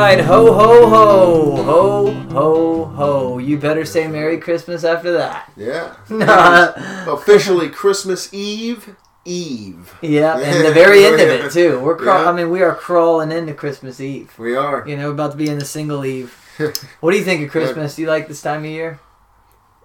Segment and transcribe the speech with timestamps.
[0.00, 3.38] right, ho ho ho, ho ho ho.
[3.38, 5.50] You better say Merry Christmas after that.
[5.56, 5.94] Yeah.
[7.08, 8.96] Officially Christmas Eve.
[9.24, 9.94] Eve.
[10.00, 11.80] Yeah, and the very end of it too.
[11.80, 12.30] We're craw- Yeah.
[12.30, 14.32] I mean, we are crawling into Christmas Eve.
[14.38, 14.86] We are.
[14.88, 16.34] You know, about to be in the single Eve.
[17.00, 17.94] What do you think of Christmas?
[17.94, 18.98] Do you like this time of year?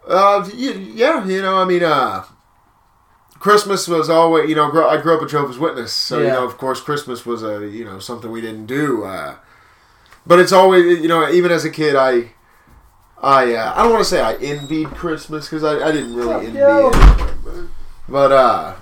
[0.08, 2.24] Uh, yeah, you know, I mean, uh,
[3.40, 6.58] Christmas was always, you know, I grew up a Jehovah's Witness, so you know, of
[6.58, 9.04] course, Christmas was a, you know, something we didn't do.
[9.04, 9.36] Uh,
[10.26, 12.32] but it's always, you know, even as a kid, I,
[13.22, 16.46] I, uh, I don't want to say I envied Christmas because I, I didn't really
[16.48, 16.90] envy yo.
[16.94, 17.70] it,
[18.10, 18.76] but uh,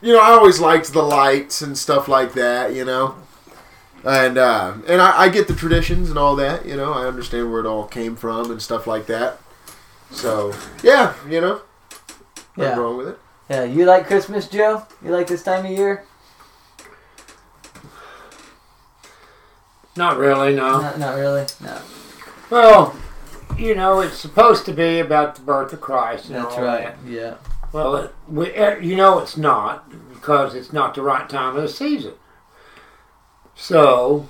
[0.00, 3.14] you know, I always liked the lights and stuff like that, you know.
[4.04, 6.92] And uh, and I, I get the traditions and all that, you know.
[6.92, 9.38] I understand where it all came from and stuff like that.
[10.10, 10.52] So
[10.82, 11.60] yeah, you know,
[12.56, 13.18] nothing Yeah, wrong with it.
[13.48, 13.62] yeah.
[13.62, 14.82] You like Christmas, Joe?
[15.04, 16.04] You like this time of year?
[19.96, 20.80] Not really, no.
[20.80, 21.46] Not, not really.
[21.60, 21.78] No.
[22.50, 22.96] Well,
[23.58, 26.26] you know, it's supposed to be about the birth of Christ.
[26.26, 26.84] And That's right.
[26.84, 26.96] that.
[27.06, 27.34] Yeah.
[27.72, 31.62] Well, it, we, eh, you know, it's not because it's not the right time of
[31.62, 32.12] the season.
[33.54, 34.28] So,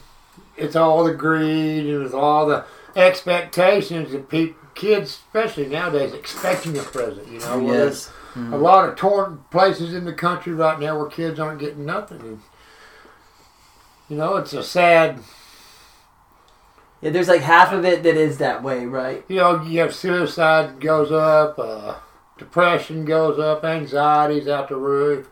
[0.57, 2.65] it's all the greed and it's all the
[2.97, 7.29] expectations that people, kids, especially nowadays, expecting a present.
[7.29, 8.11] You know, Well, Yes.
[8.37, 12.21] a lot of torn places in the country right now where kids aren't getting nothing.
[12.21, 12.41] And,
[14.09, 15.21] you know, it's a sad
[17.03, 17.11] Yeah.
[17.11, 19.23] There's like half of it that is that way, right?
[19.29, 21.97] you know, you have suicide goes up, uh,
[22.39, 25.29] depression goes up, anxiety's out the roof.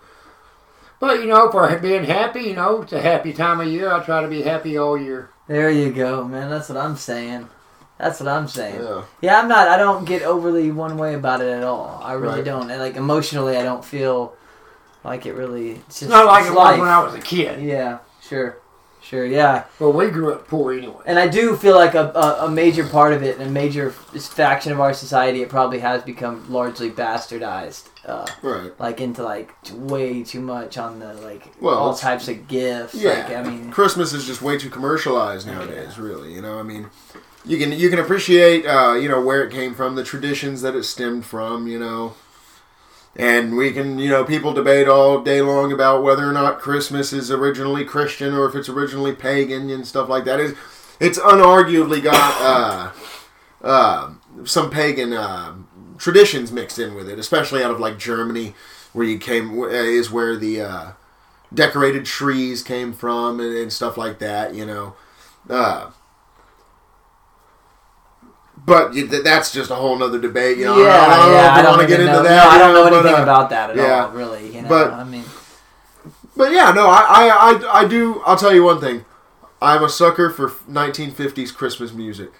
[0.98, 3.90] But you know, for being happy, you know, it's a happy time of year.
[3.90, 5.30] I try to be happy all year.
[5.46, 6.50] There you go, man.
[6.50, 7.48] That's what I'm saying.
[7.98, 8.80] That's what I'm saying.
[9.20, 9.68] Yeah, I'm not.
[9.68, 12.00] I don't get overly one way about it at all.
[12.02, 12.44] I really Right.
[12.44, 12.70] don't.
[12.70, 14.34] And like emotionally, I don't feel
[15.04, 15.70] like it really.
[15.72, 16.80] It's, just, It's not like it was life.
[16.80, 17.62] when I was a kid.
[17.62, 18.56] Yeah, sure,
[19.02, 19.64] sure, yeah.
[19.78, 21.02] Well, we grew up poor anyway.
[21.06, 23.90] And I do feel like a, a, a major part of it, and a major
[23.90, 27.88] faction of our society, it probably has become largely bastardized.
[28.02, 28.72] Uh, right.
[28.80, 32.94] like into like way too much on the like Well, all types of gifts.
[32.94, 35.98] Yeah, Like, I mean, Christmas is just way too commercialized nowadays.
[35.98, 36.58] Really, you know.
[36.58, 36.88] I mean,
[37.44, 40.74] you can you can appreciate uh, you know where it came from, the traditions that
[40.74, 42.14] it stemmed from, you know.
[43.16, 47.12] And we can, you know, people debate all day long about whether or not Christmas
[47.12, 50.38] is originally Christian or if it's originally pagan and stuff like that.
[50.38, 50.58] It's,
[51.00, 52.92] it's unarguably got
[53.64, 54.12] uh, uh,
[54.44, 55.54] some pagan uh,
[55.98, 58.54] traditions mixed in with it, especially out of like Germany,
[58.92, 60.90] where you came is where the uh,
[61.52, 64.94] decorated trees came from and, and stuff like that, you know.
[68.66, 68.92] But
[69.24, 70.76] that's just a whole nother debate, you know.
[70.82, 71.52] yeah, I don't know yeah.
[71.54, 72.22] I don't want to get into know.
[72.22, 72.44] that.
[72.44, 74.04] No, I don't know but, anything uh, about that at yeah.
[74.04, 74.10] all.
[74.12, 74.68] Really, you know.
[74.68, 75.24] But- I mean,
[76.36, 78.22] But yeah, no, I, I, I, I do.
[78.24, 79.04] I'll tell you one thing.
[79.62, 82.32] I'm a sucker for 1950s Christmas music.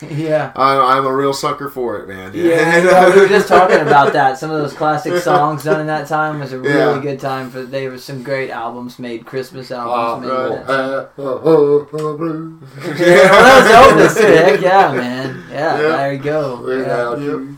[0.10, 0.52] yeah.
[0.54, 2.32] I, I'm a real sucker for it, man.
[2.34, 4.38] Yeah, well, we were just talking about that.
[4.38, 7.00] Some of those classic songs done in that time was a really Yeah.
[7.02, 7.62] good time for.
[7.62, 10.32] There was some great albums made, Christmas Uh, albums made.
[10.32, 10.68] right.
[10.68, 11.84] uh, uh, uh.
[12.98, 14.20] Yeah, well, that was Elvis.
[14.22, 15.44] Heck yeah, man.
[15.50, 15.76] Yeah, Yeah.
[15.96, 16.70] there you go.
[16.70, 17.54] Yeah,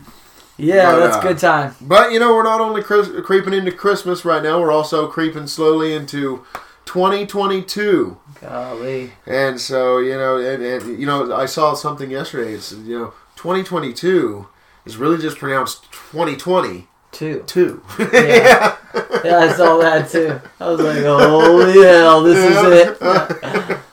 [0.57, 1.75] yeah But, that's uh, good time.
[1.81, 4.59] But you know, we're not only Chris- creeping into Christmas right now.
[4.59, 6.43] We're also creeping slowly into
[6.85, 8.17] 2022.
[8.41, 9.11] Golly.
[9.25, 12.53] And so you know, and, and you know, I saw something yesterday.
[12.53, 14.47] It's you know, 2022
[14.85, 17.43] is really just pronounced 2020 Two.
[17.45, 17.83] two.
[18.13, 18.75] Yeah.
[19.23, 20.39] Yeah, I saw that too.
[20.59, 23.77] I was like, holy hell, this is it.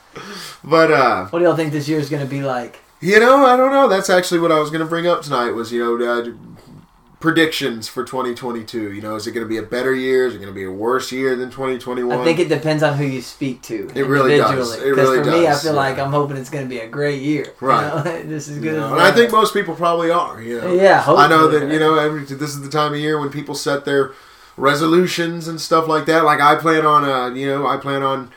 [0.65, 2.79] But uh, What do y'all think this year is gonna be like?
[3.01, 3.89] you know, I don't know.
[3.89, 5.51] That's actually what I was going to bring up tonight.
[5.53, 6.33] Was you know, uh,
[7.21, 8.93] predictions for 2022.
[8.93, 10.27] You know, is it going to be a better year?
[10.27, 12.17] Is it going to be a worse year than 2021?
[12.19, 13.91] I think it depends on who you speak to.
[13.95, 14.77] It really does.
[14.79, 15.99] It really for me, I does, feel like.
[15.99, 17.45] I'm hoping it's gonna be a great year.
[17.61, 18.05] you Right.
[18.05, 18.23] know?
[18.25, 18.77] this is You good.
[18.77, 20.41] know, and I think most people probably are.
[20.41, 23.19] You know, Yeah, I know that you know every this is the time of year
[23.19, 24.13] when people set their
[24.57, 26.25] resolutions and stuff like that.
[26.25, 28.31] Like I plan on, uh, you know, I plan on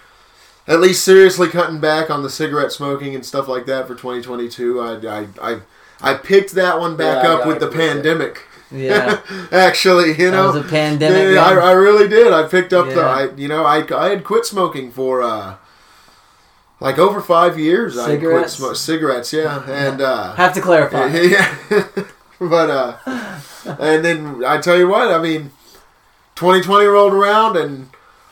[0.67, 4.79] at least seriously cutting back on the cigarette smoking and stuff like that for 2022.
[4.79, 5.59] I I I,
[6.01, 8.03] I picked that one back Yeah, up with the agree with that.
[8.03, 8.43] pandemic.
[8.71, 9.19] Yeah,
[9.51, 11.33] Actually, you that know, was a pandemic.
[11.35, 11.53] yeah, I.
[11.55, 12.31] I really did.
[12.31, 15.55] I picked up the, I, you know, I, I had quit smoking for uh,
[16.79, 17.97] like over five years.
[17.97, 18.79] I quit Cigarettes?
[18.79, 21.07] cigarettes, yeah, and uh, Have to clarify.
[21.13, 21.55] yeah,
[22.39, 22.97] but uh,
[23.79, 25.51] and then I tell you what, I mean,
[26.35, 27.89] 2020 rolled around and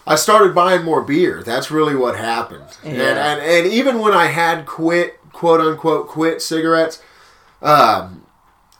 [0.08, 1.44] I started buying more beer.
[1.44, 2.78] That's really what happened.
[2.84, 3.34] And, Yeah.
[3.34, 7.02] and and even when I had quit, quote unquote, quit cigarettes,
[7.62, 8.24] um,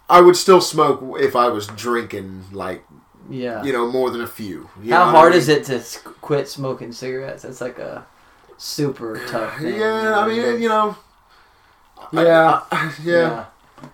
[0.10, 2.84] I would still smoke if I was drinking like
[3.30, 3.64] Yeah.
[3.64, 4.70] you know more than a few.
[4.82, 5.80] You How know hard I is it to
[6.22, 7.44] quit smoking cigarettes?
[7.44, 8.06] That's like a
[8.58, 9.76] super tough thing.
[9.80, 10.96] Yeah, I mean, you know,
[12.12, 12.62] Yeah.
[12.72, 13.46] I- yeah,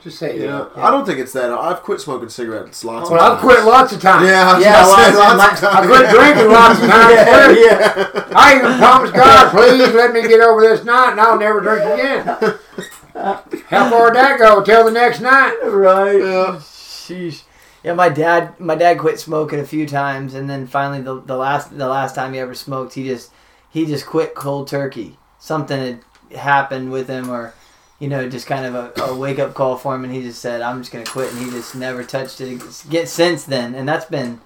[0.01, 0.65] Just say yeah.
[0.75, 0.83] yeah.
[0.83, 1.51] I don't think it's that.
[1.51, 3.41] I've quit smoking cigarettes lots Well, of I've times.
[3.53, 4.27] quit lots of times.
[4.27, 5.87] Yeah, I was Yeah, gonna well, say I- lots of I times.
[5.87, 7.13] quit drinking lots of times.
[7.13, 8.23] Yeah, yeah.
[8.35, 11.83] I even promised God, please let me get over this night and I'll never drink
[11.83, 12.25] again.
[13.15, 14.61] How far would that go?
[14.61, 15.57] Till the next night?
[15.63, 16.19] Right.
[16.19, 16.59] Yeah.
[16.59, 17.43] Sheesh.
[17.83, 21.37] Yeah, my dad, my dad quit smoking a few times, and then finally the, the
[21.37, 23.31] last the last time he ever smoked, he just
[23.69, 25.17] he just quit cold turkey.
[25.37, 25.99] Something had
[26.37, 27.53] happened with him, or
[27.99, 30.41] you know, just kind of a, a wake up call for him, and he just
[30.41, 32.59] said, "I'm just gonna quit," and he just never touched it
[32.89, 34.41] get since then, and that's been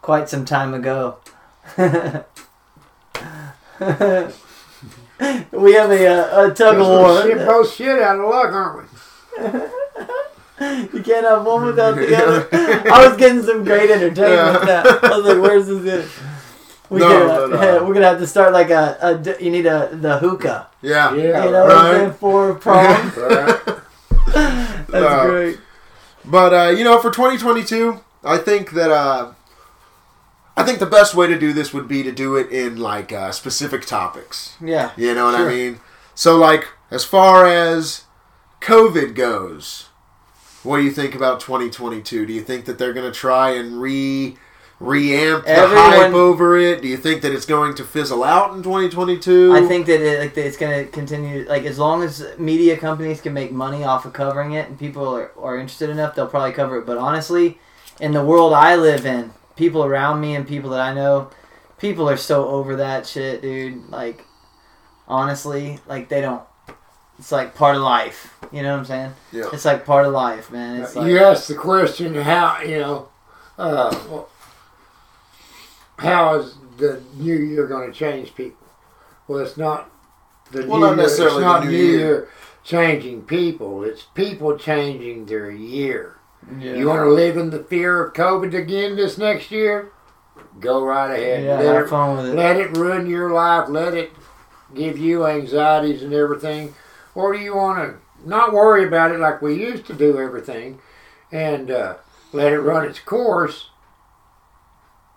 [0.00, 1.16] quite some time ago.
[5.52, 7.22] we have a, uh, a tug of war.
[7.22, 9.60] Shit, both shit out of luck, aren't we?
[10.60, 12.48] You can't have one without the other.
[12.92, 14.86] I was getting some great entertainment with that.
[15.04, 16.30] I was like, "Where's this?" Going?
[16.90, 19.36] We No, could, but, uh, we're gonna have to start like a.
[19.40, 20.68] you need a the hookah.
[20.80, 21.12] Yeah.
[21.14, 21.44] Yeah.
[21.44, 21.96] You know what I'm right.
[21.98, 22.12] saying?
[22.12, 23.16] Four prongs.
[23.16, 23.60] Right.
[24.32, 25.58] That's Uh, great.
[26.24, 29.32] But uh, you know, for 2022, I think that uh,
[30.56, 33.12] I think the best way to do this would be to do it in like
[33.12, 34.56] uh, specific topics.
[34.60, 34.92] Yeah.
[34.96, 35.50] You know what Sure.
[35.50, 35.80] I mean?
[36.14, 38.04] So, like, as far as
[38.60, 39.88] COVID goes,
[40.62, 42.24] what do you think about 2022?
[42.26, 44.36] Do you think that they're going to try and re
[44.80, 46.82] reamp the Everyone- hype over it?
[46.82, 49.54] Do you think that it's going to fizzle out in 2022?
[49.54, 51.46] I think that it, like it's gonna continue.
[51.48, 55.06] Like as long as media companies can make money off of covering it, and people
[55.16, 56.86] are, are interested enough, they'll probably cover it.
[56.86, 57.58] But honestly,
[58.00, 61.30] in the world I live in, people around me and people that I know,
[61.78, 63.88] people are so over that shit, dude.
[63.90, 64.24] Like,
[65.08, 66.42] honestly, like they don't.
[67.18, 68.34] It's like part of life.
[68.52, 69.12] You know what I'm saying?
[69.32, 69.44] Yeah.
[69.52, 70.82] It's like part of life, man.
[70.82, 73.08] It's like you asked the question how you know
[73.56, 73.94] uh,
[75.98, 78.66] how is the new year going to change people
[79.28, 79.88] well it's not
[80.50, 81.98] the Well, new not year, necessarily it's not new new year.
[81.98, 82.28] year.
[82.64, 86.16] changing people it's people changing their year
[86.58, 86.74] yeah.
[86.74, 89.92] you want to live in the fear of covid again this next year
[90.60, 92.34] go right ahead yeah, let, have it, fun with it.
[92.34, 94.10] let it ruin your life let it
[94.74, 96.74] give you anxieties and everything
[97.14, 100.80] or do you want to not worry about it like we used to do everything
[101.30, 101.96] and uh,
[102.32, 103.70] let it run its course.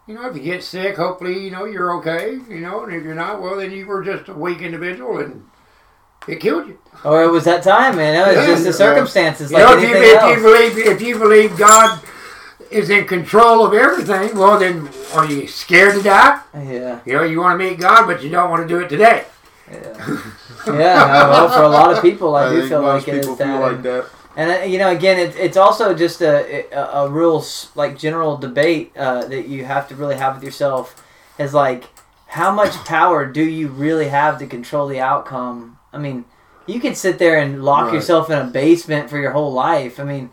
[0.07, 3.03] You know, if you get sick, hopefully, you know, you're okay, you know, and if
[3.03, 5.45] you're not, well, then you were just a weak individual and
[6.27, 6.77] it killed you.
[7.03, 8.15] Or it was that time, man.
[8.15, 8.75] It was Yeah, just the yeah.
[8.75, 10.35] circumstances, You like know, if you, anything if else.
[10.37, 11.99] you believe if you believe God
[12.71, 16.41] is in control of everything, well, then are you scared to die?
[16.55, 16.99] yeah.
[17.05, 19.25] You know, you want to meet God, but you don't want to do it today.
[19.71, 20.21] Yeah.
[20.67, 23.35] yeah, well, for a lot of people, I, I do feel like it is feel
[23.35, 23.61] that.
[23.61, 24.05] like and, that.
[24.35, 27.43] and, uh, you know, again, it, it's also just a, a, a real
[27.75, 31.03] like general debate uh, that you have to really have with yourself
[31.37, 31.85] is like,
[32.27, 35.76] how much power do you really have to control the outcome?
[35.93, 36.25] I mean,
[36.65, 37.93] you could sit there and lock Right.
[37.95, 39.99] yourself in a basement for your whole life.
[39.99, 40.29] I mean,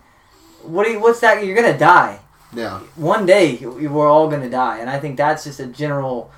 [0.62, 1.44] what do you, what's that?
[1.44, 2.20] You're gonna die
[2.52, 2.80] Yeah.
[2.96, 3.58] one day.
[3.64, 6.30] We're all gonna die, and I think that's just a general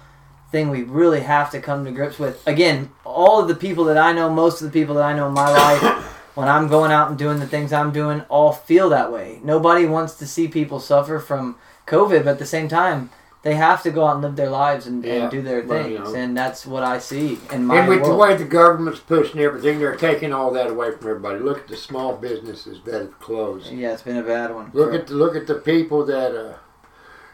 [0.52, 2.40] thing we really have to come to grips with.
[2.46, 5.26] Again, all of the people that I know, most of the people that I know
[5.28, 5.82] in my life,
[6.34, 9.40] when I'm going out and doing the things I'm doing, all feel that way.
[9.42, 11.56] Nobody wants to see people suffer from
[11.86, 13.10] COVID, but at the same time,
[13.46, 15.80] they have to go out and live their lives and, Yeah, and do their well,
[15.84, 16.14] things, you know.
[16.16, 19.78] and that's what I see in my And with the way the government's pushing everything,
[19.78, 21.38] they're taking all that away from everybody.
[21.38, 23.70] Look at the small businesses that have closed.
[23.70, 24.72] yeah, it's been a bad one.
[24.72, 26.56] Look at the, look at the people that uh,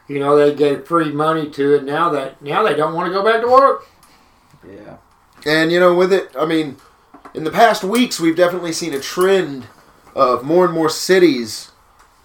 [0.06, 1.84] you know they gave free money to it.
[1.84, 3.86] Now that now they don't want to go back to work.
[4.68, 4.96] yeah.
[5.46, 6.76] And you know, with it, I mean,
[7.32, 9.66] in the past weeks, we've definitely seen a trend
[10.14, 11.70] of more and more cities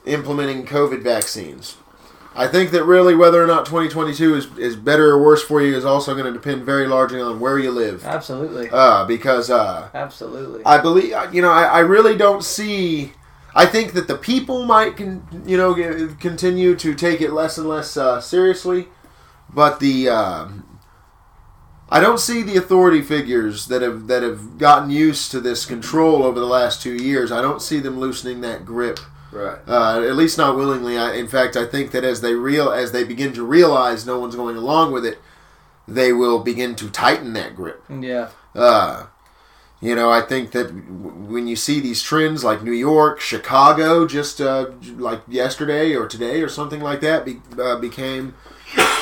[0.06, 1.78] implementing COVID vaccines.
[2.38, 5.76] I think that really whether or not 2022 is, is better or worse for you
[5.76, 8.06] is also going to depend very largely on where you live.
[8.06, 10.64] Absolutely, Uh, because uh, absolutely.
[10.64, 13.14] I believe, you know, I, I really don't see.
[13.56, 15.74] I think that the people might, con, you know,
[16.20, 18.88] continue to take it less and less uh, seriously,
[19.50, 20.64] but the um
[21.90, 26.24] I don't see the authority figures that have that have gotten used to this control
[26.24, 27.32] over the last two years.
[27.32, 29.00] I don't see them loosening that grip,
[29.32, 29.58] Right.
[29.68, 30.98] uh, at least not willingly.
[30.98, 34.20] I, in fact, I think that as they real as they begin to realize no
[34.20, 35.20] one's going along with it,
[35.88, 37.84] they will begin to tighten that grip.
[37.90, 39.06] yeah, Uh,
[39.82, 44.08] you know, I think that w- when you see these trends like New York, Chicago,
[44.08, 44.68] just uh,
[44.98, 48.34] like yesterday or today or something like that, be, uh, became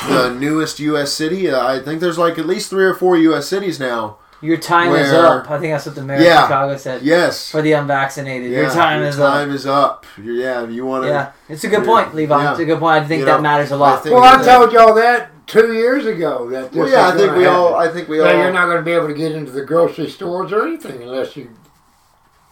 [0.07, 1.11] the newest U.S.
[1.13, 1.49] city.
[1.49, 3.47] Uh, I think there's like at least three or four U.S.
[3.47, 4.17] cities now.
[4.41, 5.49] Your time is up.
[5.49, 6.41] I think that's what the mayor Yeah.
[6.43, 7.01] of Chicago said.
[7.01, 7.49] Yes.
[7.51, 9.33] For the unvaccinated, your time your is time up.
[9.33, 10.05] Time is up.
[10.21, 11.09] You're- Yeah, you want to.
[11.09, 12.43] Yeah, it's a good point, Levi.
[12.43, 12.51] Yeah.
[12.51, 13.03] It's a good point.
[13.03, 14.03] I think You that know, matters a lot.
[14.03, 17.37] think- Well, I told y'all that two years ago that Well, yeah, I think gonna
[17.37, 17.75] we all.
[17.75, 18.33] I think we Now, all.
[18.43, 21.35] you're not going to be able to get into the grocery stores or anything unless
[21.37, 21.49] you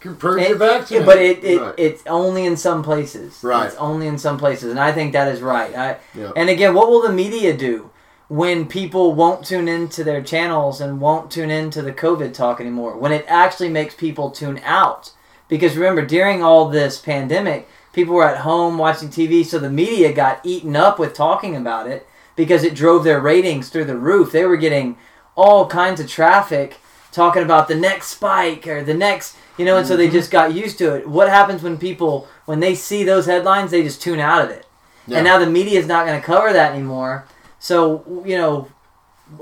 [0.00, 1.06] can prove you're vaccinated.
[1.06, 1.74] but it, it Right.
[1.78, 3.38] it's only in some places.
[3.42, 3.66] Right.
[3.66, 5.74] It's only in some places, and I think that is right.
[5.76, 6.30] I, Yeah.
[6.36, 7.90] And again, what will the media do
[8.28, 12.96] when people won't tune into their channels and won't tune into the COVID talk anymore?
[12.96, 15.12] When it actually makes people tune out?
[15.48, 20.12] Because remember, during all this pandemic, people were at home watching TV, so the media
[20.12, 24.32] got eaten up with talking about it because it drove their ratings through the roof.
[24.32, 24.96] They were getting
[25.36, 26.78] all kinds of traffic
[27.12, 30.16] talking about the next spike or the next, you know, and so they mm-hmm.
[30.16, 31.08] just got used to it.
[31.08, 34.66] What happens when people, when they see those headlines, they just tune out of it?
[35.06, 35.18] Yeah.
[35.18, 37.26] And now the media is not going to cover that anymore.
[37.64, 38.68] So, you know,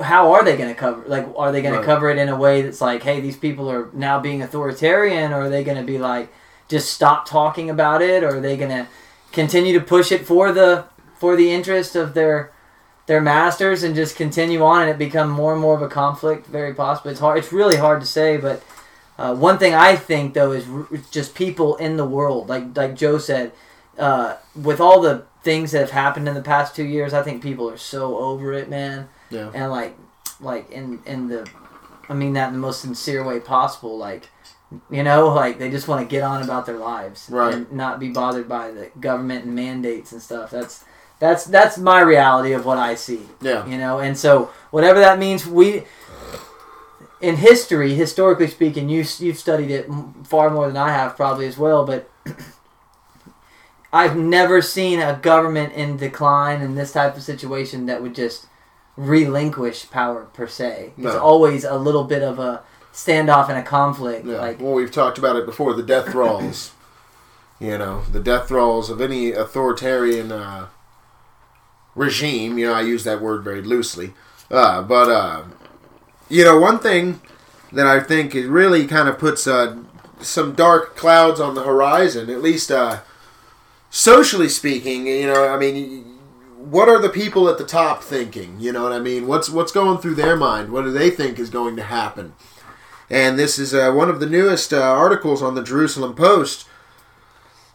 [0.01, 1.03] how are they going to cover?
[1.09, 1.81] Like, are they going Right.
[1.81, 5.33] to cover it in a way that's like, hey, these people are now being authoritarian,
[5.33, 6.33] or are they going to be like,
[6.69, 8.87] just stop talking about it, or are they going to
[9.33, 10.85] continue to push it for the
[11.19, 12.53] for the interest of their
[13.07, 16.47] their masters and just continue on and it become more and more of a conflict?
[16.47, 17.11] Very possible.
[17.11, 17.39] It's hard.
[17.39, 18.63] It's really hard to say, but.
[19.19, 22.97] Uh, one thing I think though is r- just people in the world, like like
[22.97, 23.53] Joe said,
[24.03, 27.43] uh, with all the things that have happened in the past two years, I think
[27.43, 29.09] people are so over it, man.
[29.31, 29.51] Yeah.
[29.55, 29.97] And like,
[30.41, 31.49] like in in the,
[32.09, 33.97] I mean that in the most sincere way possible.
[33.97, 34.29] Like,
[34.91, 37.55] you know, like they just want to get on about their lives Right.
[37.55, 40.51] and not be bothered by the government and mandates and stuff.
[40.51, 40.85] That's
[41.21, 43.23] that's that's my reality of what I see.
[43.41, 43.65] Yeah.
[43.67, 45.85] You know, and so whatever that means, we.
[47.21, 49.87] In history, historically speaking, you you've studied it
[50.25, 51.85] far more than I have, probably as well.
[51.87, 52.11] But
[53.93, 58.47] I've never seen a government in decline in this type of situation that would just
[58.97, 60.93] relinquish power per se.
[60.97, 61.19] It's No.
[61.19, 64.27] always a little bit of a standoff and a conflict.
[64.27, 64.39] Yeah.
[64.41, 65.75] Like well, we've talked about it before.
[65.75, 66.73] The death thralls.
[67.61, 70.67] you know, the death thralls of any authoritarian uh,
[71.95, 72.59] regime.
[72.59, 74.15] You know, I use that word very loosely.
[74.51, 75.43] Uh, but uh,
[76.29, 77.21] you know, one thing
[77.73, 79.77] that I think it really kind of puts uh,
[80.21, 83.01] some dark clouds on the horizon, at least uh,
[83.93, 85.07] socially speaking.
[85.07, 86.09] You know, I mean.
[86.63, 88.61] What are the people at the top thinking?
[88.61, 89.27] You know what I mean?
[89.27, 90.71] What's what's going through their mind?
[90.71, 92.35] What do they think is going to happen?
[93.13, 96.67] and this is uh, one of the newest uh, articles on the Jerusalem Post.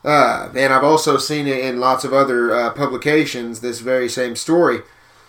[0.04, 3.62] Uh, and I've also seen it in lots of other uh, publications.
[3.62, 4.80] This very same story.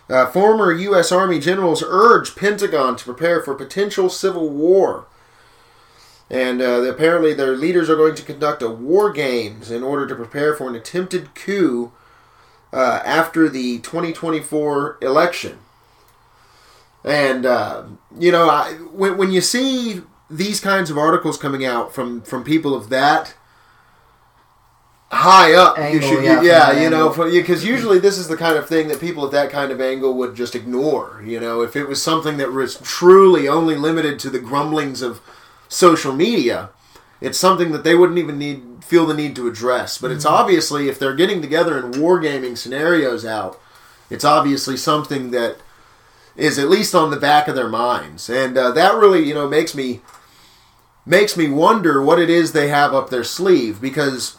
[0.08, 1.12] Uh, former U.S.
[1.12, 5.06] Army generals urge Pentagon to prepare for potential civil war.
[6.30, 10.14] And uh, apparently, their leaders are going to conduct a war games in order to
[10.14, 11.92] prepare for an attempted coup
[12.72, 15.58] uh, after the 2024 election.
[17.04, 17.84] And uh,
[18.18, 22.44] you know, I, when when you see these kinds of articles coming out from from
[22.44, 23.34] people of that
[25.10, 28.58] high up, Angle, you should, yeah, yeah, you know, because usually this is the kind
[28.58, 31.22] of thing that people at that kind of angle would just ignore.
[31.24, 35.22] You know, if it was something that was truly only limited to the grumblings of
[35.68, 36.70] social media,
[37.20, 39.98] it's something that they wouldn't even need feel the need to address.
[39.98, 40.34] But it's Mm-hmm.
[40.34, 43.60] obviously if they're getting together and wargaming scenarios out,
[44.10, 45.56] it's obviously something that
[46.36, 49.48] is at least on the back of their minds, and uh, that really you know
[49.48, 50.00] makes me
[51.04, 54.36] makes me wonder what it is they have up their sleeve because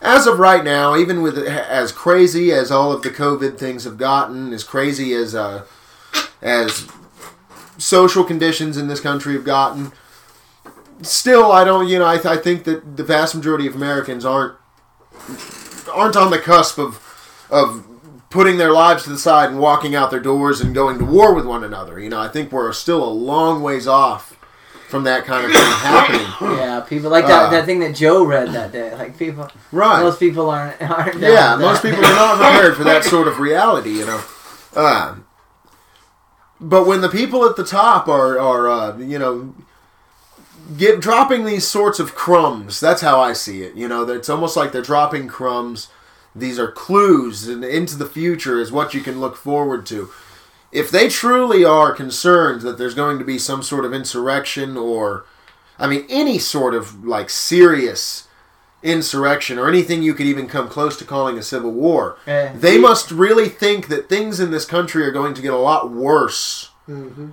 [0.00, 3.98] as of right now, even with as crazy as all of the COVID things have
[3.98, 5.64] gotten, as crazy as uh,
[6.40, 6.88] as
[7.78, 9.92] social conditions in this country have gotten,
[11.02, 14.24] still I don't you know I, th- I think that the vast majority of Americans
[14.24, 14.54] aren't
[15.92, 17.00] aren't on the cusp of
[17.50, 17.84] of
[18.30, 21.32] putting their lives to the side and walking out their doors and going to war
[21.34, 21.98] with one another.
[21.98, 24.32] You know, I think we're still a long ways off
[24.90, 26.26] from that kind of thing happening.
[26.58, 28.94] yeah, people like that Uh, that thing that Joe read that day.
[28.94, 30.02] Like people, Right.
[30.02, 31.18] most people aren't aren't.
[31.20, 34.20] yeah, most people are not prepared for that sort of reality, you know.
[34.76, 35.14] Uh,
[36.60, 39.54] but when the people at the top are, are uh, you know,
[40.76, 43.74] get dropping these sorts of crumbs, that's how I see it.
[43.74, 45.88] You know, it's almost like they're dropping crumbs.
[46.34, 50.10] These are clues and into the future is what you can look forward to.
[50.70, 55.24] If they truly are concerned that there's going to be some sort of insurrection or,
[55.78, 58.28] I mean, any sort of like serious
[58.82, 62.52] insurrection or anything you could even come close to calling a civil war, Yeah.
[62.54, 65.90] they must really think that things in this country are going to get a lot
[65.90, 67.30] worse mm-hmm.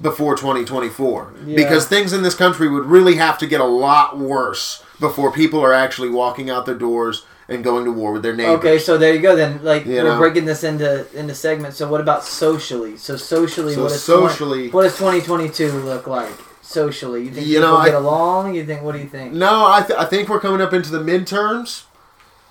[0.00, 1.32] Before 2024.
[1.46, 1.56] Yeah.
[1.56, 5.60] Because things in this country would really have to get a lot worse before people
[5.60, 8.58] are actually walking out their doors and going to war with their neighbors.
[8.58, 9.36] Okay, so there you go.
[9.36, 10.18] Then, like You we're know.
[10.18, 11.76] breaking this into into segments.
[11.76, 12.96] So, what about socially?
[12.96, 16.32] So, socially, So what is socially- 20, what does twenty twenty two look like?
[16.62, 18.54] Socially, you think You people know, I- get along?
[18.54, 18.82] You think?
[18.82, 19.34] What do you think?
[19.34, 21.82] No, I, th- I think we're coming up into the midterms,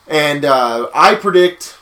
[0.07, 1.75] and uh, I predict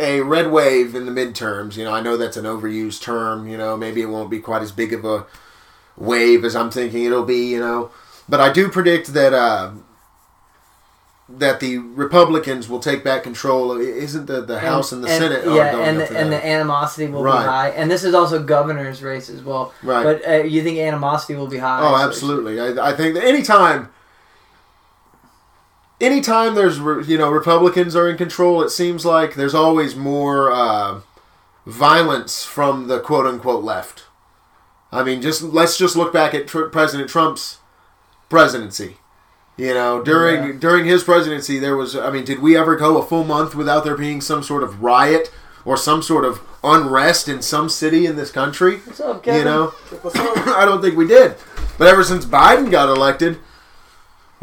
[0.00, 1.76] a red wave in the midterms.
[1.76, 3.48] You know, I know that's an overused term.
[3.48, 5.26] You know, maybe it won't be quite as big of a
[5.96, 7.46] wave as I'm thinking it'll be.
[7.52, 7.90] You know,
[8.28, 9.72] but I do predict that uh,
[11.28, 13.78] that the Republicans will take back control.
[13.78, 15.44] Isn't the the House and, the Senate?
[15.46, 17.40] Yeah, going and the, and the animosity will Right.
[17.42, 17.68] be high.
[17.70, 19.72] And this is also governor's race as well.
[19.82, 20.02] Right.
[20.02, 21.80] But uh, you think animosity will be high?
[21.82, 22.60] Oh, so- absolutely.
[22.60, 23.88] I, I think that anytime,
[26.00, 30.50] anytime there's re- you know Republicans are in control, it seems like there's always more
[30.52, 31.00] uh,
[31.66, 34.04] violence from the quote unquote left.
[34.92, 37.58] I mean, just let's just look back at tr- President Trump's
[38.28, 38.96] presidency.
[39.56, 40.52] You know, during Yeah.
[40.58, 41.96] during his presidency, there was.
[41.96, 44.82] I mean, did we ever go a full month without there being some sort of
[44.82, 45.32] riot
[45.64, 48.80] or some sort of unrest in some city in this country?
[49.02, 49.24] Up?
[49.26, 49.72] You know,
[50.14, 51.36] I don't think we did.
[51.78, 53.38] But ever since Biden got elected,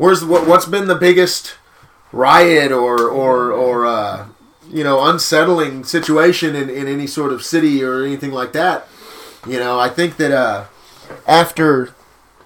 [0.02, 1.56] where's what, what's been the biggest
[2.12, 4.28] riot or or or uh,
[4.70, 8.88] you know unsettling situation in, in any sort of city or anything like that?
[9.48, 10.66] You know, I think that uh,
[11.28, 11.94] after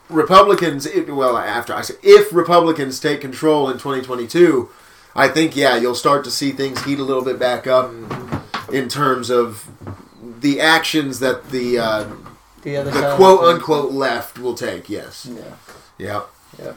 [0.09, 4.69] Republicans, it- well, after I say if Republicans take control in 2022,
[5.15, 7.91] I think yeah, you'll start to see things heat a little bit back up
[8.71, 9.67] in terms of
[10.41, 12.09] the actions that the uh,
[12.63, 14.89] the other the quote unquote left will take.
[14.89, 15.25] Yes.
[15.31, 15.55] Yeah.
[15.97, 16.21] Yeah.
[16.59, 16.73] Yeah.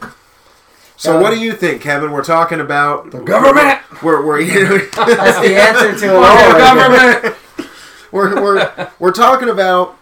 [0.99, 2.11] So Um, what do you think, Kevin?
[2.11, 3.79] We're talking about the government!
[4.03, 6.57] We're we're you know, That's the answer to it all.
[6.57, 7.37] Government.
[8.11, 9.97] we're we're we're talking about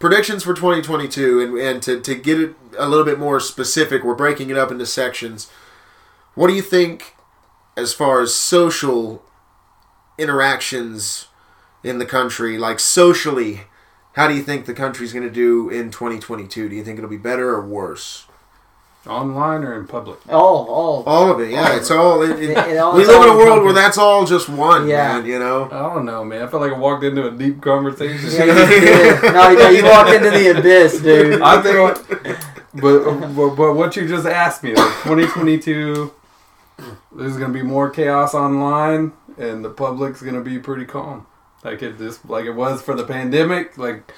[0.00, 4.16] predictions for 2022, and and to to get it a little bit more specific, we're
[4.16, 5.48] breaking it up into sections.
[6.34, 7.14] What do you think,
[7.76, 9.22] as far as social
[10.18, 11.28] interactions
[11.84, 13.60] in the country, like socially?
[14.14, 16.68] How do you think the country's going to do in 2022?
[16.68, 18.26] Do you think it'll be better or worse?
[19.06, 20.18] Online or in public?
[20.28, 21.02] All, all.
[21.06, 21.74] All of it, yeah.
[21.76, 22.22] It's all.
[22.22, 24.48] It, it- It- it all- we it's live in a world where that's all just
[24.48, 25.14] one, Yeah.
[25.18, 25.26] man.
[25.26, 25.64] You know.
[25.72, 26.42] I don't know, man.
[26.42, 28.30] I feel like I walked into a deep conversation.
[28.30, 29.22] Yeah, you did.
[29.32, 31.40] No, no, you walked into the abyss, dude.
[31.42, 32.38] I think,
[32.74, 36.12] but, but but what you just asked me, like 2022,
[37.16, 41.26] there's gonna be more chaos online, and the public's gonna be pretty calm,
[41.64, 43.76] like it just like it was for the pandemic.
[43.76, 44.12] Like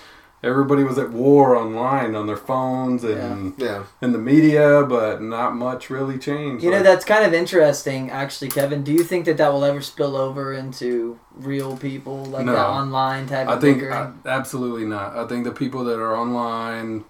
[0.45, 3.85] everybody was at war online on their phones and Yeah.
[4.03, 6.63] in the media, but not much really changed.
[6.63, 8.83] You know, that's kind of interesting, actually, Kevin.
[8.85, 12.53] Do you think that that will ever spill over into real people, like No.
[12.53, 13.97] that online type I of think bickering?
[13.97, 15.17] uh, absolutely not.
[15.17, 17.05] I think the people that are online,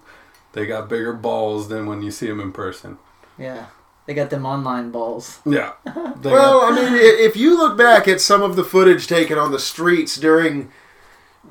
[0.53, 2.97] they got bigger balls than when you see them in person.
[3.37, 3.65] yeah.
[4.07, 5.39] They got them online balls.
[5.47, 5.71] Yeah.
[5.85, 6.13] Well,
[6.61, 9.57] got- I mean, if you look back at some of the footage taken on the
[9.57, 10.69] streets during,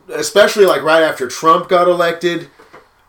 [0.08, 2.48] especially like right after Trump got elected,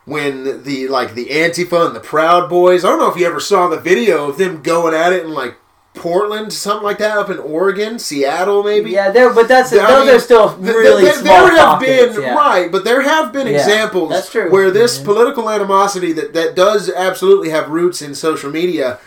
[0.05, 2.86] when the like the Antifa and the Proud Boys.
[2.86, 5.34] I don't know if you ever saw the video of them going at it in
[5.34, 5.55] like
[5.95, 8.91] Portland, something like that, up in Oregon, Seattle, maybe.
[8.91, 11.79] Yeah, there, but that's I those mean, are still Th- really th- small there have
[11.79, 12.13] pockets.
[12.15, 12.36] been yeah.
[12.36, 14.51] right, but there have been Yeah, examples that's true.
[14.51, 15.05] where this Mhm.
[15.05, 18.99] political animosity that that does absolutely have roots in social media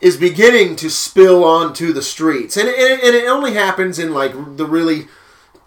[0.00, 4.12] is beginning to spill onto the streets, and and it- and it only happens in
[4.12, 5.06] like the really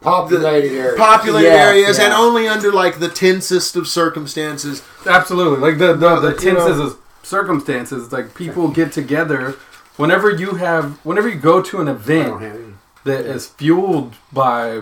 [0.02, 0.98] Populated area.
[0.98, 4.82] populated Yeah, areas and only under like the tensest of circumstances.
[5.06, 9.56] Absolutely, like the the, the You know- tenses of circumstances, like people get together.
[9.98, 12.74] Whenever you have, whenever you go to an event have any.
[13.04, 14.82] that is fueled by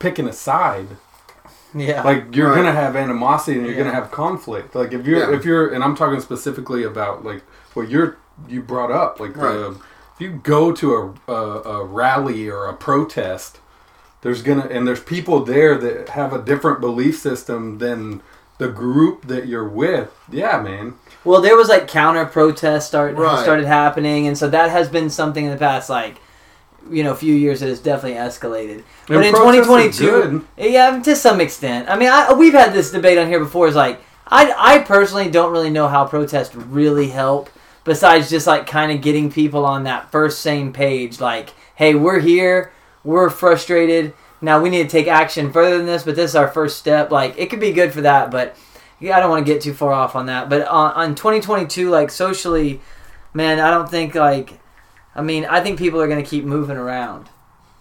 [0.00, 0.88] picking a side,
[1.72, 2.02] Yeah.
[2.02, 2.56] like you're Right.
[2.56, 3.84] gonna have animosity and you're Yeah.
[3.84, 4.74] gonna have conflict.
[4.74, 5.36] Like if you're Yeah.
[5.36, 7.42] if you're, and I'm talking specifically about like
[7.74, 8.16] what you're
[8.48, 9.52] you brought up, like Right.
[9.52, 9.68] the,
[10.14, 13.58] if you go to a, a a rally or a protest,
[14.22, 18.22] there's gonna and there's people there that have a different belief system than
[18.58, 20.12] the group that you're with.
[20.30, 20.94] Yeah, man.
[21.24, 23.42] Well, there was like counter protests start Right.
[23.42, 26.16] started happening, and so that has been something in the past, like
[26.90, 28.82] you know, a few years that has definitely escalated.
[29.06, 31.88] But in protests are 2022, yeah, to some extent.
[31.90, 33.68] I mean, I, we've had this debate on here before.
[33.68, 37.50] Is like, I I personally don't really know how protests really help,
[37.84, 41.20] besides just like kind of getting people on that first same page.
[41.20, 42.72] Like, hey, we're here,
[43.04, 44.12] we're frustrated.
[44.40, 47.10] Now we need to take action further than this, but this is our first step.
[47.10, 48.56] Like, it could be good for that, but
[48.98, 50.48] yeah, I don't want to get too far off on that.
[50.48, 52.80] But on, on 2022, like socially,
[53.34, 54.58] man, I don't think like.
[55.14, 57.28] I mean, I think people are going to keep moving around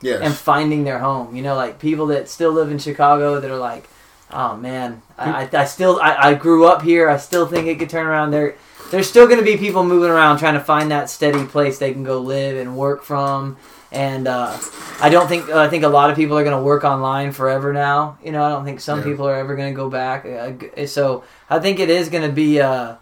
[0.01, 0.21] Yes.
[0.23, 1.35] and finding their home.
[1.35, 3.87] You know, like people that still live in Chicago that are like,
[4.31, 7.07] oh man, I, I, I still I, I grew up here.
[7.09, 8.31] I still think it could turn around.
[8.31, 8.55] There,
[8.91, 11.93] there's still going to be people moving around trying to find that steady place they
[11.93, 13.57] can go live and work from.
[13.91, 14.55] And uh,
[15.01, 17.73] I don't think I think a lot of people are going to work online forever
[17.73, 18.17] now.
[18.23, 19.05] You know, I don't think some Yeah.
[19.05, 20.25] people are ever going to go back.
[20.25, 22.59] Uh, so I think it is going to be.
[22.61, 22.95] Uh,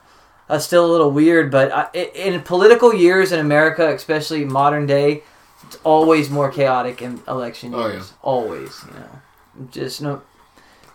[0.50, 4.86] uh, still a little weird, but I, i- in political years in America, especially modern
[4.86, 5.24] day,
[5.66, 8.14] it's always more chaotic in election Oh, years.
[8.22, 9.68] Always, you know.
[9.72, 10.22] Just no.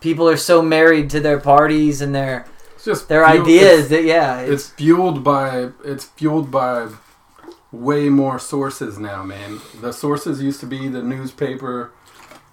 [0.01, 4.05] People are so married to their parties and their It's just their fuel- ideas that
[4.05, 6.89] yeah, it's, it's fueled by it's fueled by
[7.73, 9.61] way more sources now, man.
[9.81, 11.91] The sources used to be the newspaper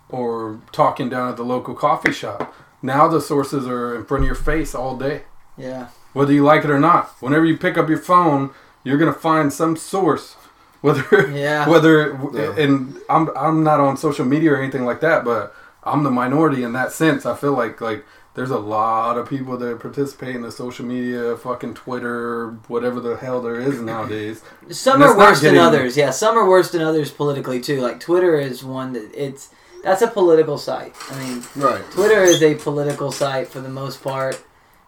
[0.10, 2.53] or talking down at the local coffee shop.
[2.82, 5.23] Now the sources are in front of your face all day.
[5.58, 5.88] yeah.
[6.13, 7.10] whether you like it or not.
[7.19, 8.49] Whenever you pick up your phone,
[8.84, 10.34] you're gonna find some source,
[10.82, 11.67] whether Yeah.
[11.67, 12.55] whether Yeah.
[12.58, 15.53] and I'm I'm not on social media or anything like that, but
[15.84, 17.25] I'm the minority in that sense.
[17.25, 18.05] I feel like like
[18.36, 23.18] there's a lot of people that participate in the social media, fucking Twitter, whatever the
[23.18, 24.42] hell there is nowadays.
[24.70, 25.98] Some And are it's not worse than others.
[25.98, 27.82] Yeah, some are worse than others politically too.
[27.82, 29.50] Like Twitter is one that it's
[29.84, 30.94] that's a political site.
[31.10, 31.84] I mean, Right.
[31.92, 34.42] Twitter is a political site for the most part.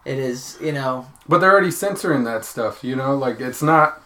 [0.06, 3.16] It is, you know, But they're already censoring that stuff, you know.
[3.16, 4.02] Like it's not.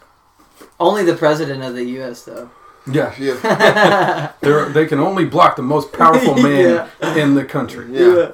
[0.79, 2.23] only the president of the U.S.
[2.23, 2.49] though.
[2.91, 4.31] Yeah, Yeah.
[4.41, 7.87] they they can only block the most powerful man in the country.
[7.91, 8.31] Yeah.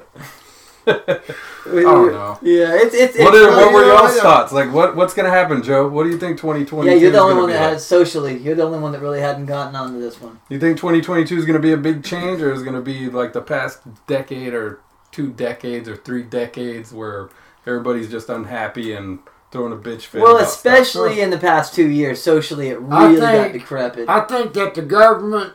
[0.86, 1.20] I
[1.64, 2.38] I don't know.
[2.42, 4.22] Yeah, it's it's, What, it's are, what were yeah, y'all's yeah.
[4.22, 4.52] thoughts?
[4.52, 5.88] Like, what what's gonna happen, Joe?
[5.88, 6.90] What do you think twenty twenty?
[6.90, 6.96] yeah.
[6.96, 7.72] You're the only one that like?
[7.74, 8.38] has socially.
[8.38, 10.40] You're the only one that really hadn't gotten onto this one.
[10.48, 13.32] You think 2022 is gonna be a big change, or is it gonna be like
[13.32, 17.28] the past decade, or two decades, or three decades, where
[17.66, 19.20] everybody's just unhappy and
[19.52, 20.22] throwing a bitch fit?
[20.22, 20.80] Well, about stuff?
[20.80, 24.08] especially in the past two years, socially, it I really got decrepit.
[24.08, 25.54] I think that the government.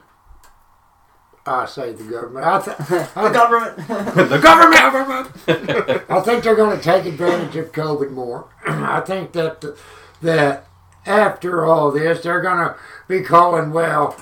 [1.48, 2.46] I say the government.
[2.46, 2.78] I, th-
[3.16, 3.78] the government.
[3.88, 5.32] the government.
[6.10, 8.50] I think they're going to take advantage of COVID more.
[8.68, 9.64] I think that
[10.22, 10.68] that
[11.06, 12.76] after all this, they're going to
[13.08, 14.18] be calling well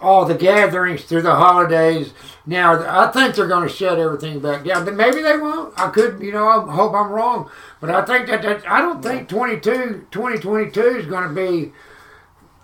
[0.00, 2.12] all the gatherings through the holidays.
[2.44, 4.84] Now, I think they're going to shut everything back down.
[4.84, 5.72] But maybe they won't.
[5.78, 7.50] I could, you know, I hope I'm wrong.
[7.80, 11.72] But I think that, that I don't think 22, 2022 is going to be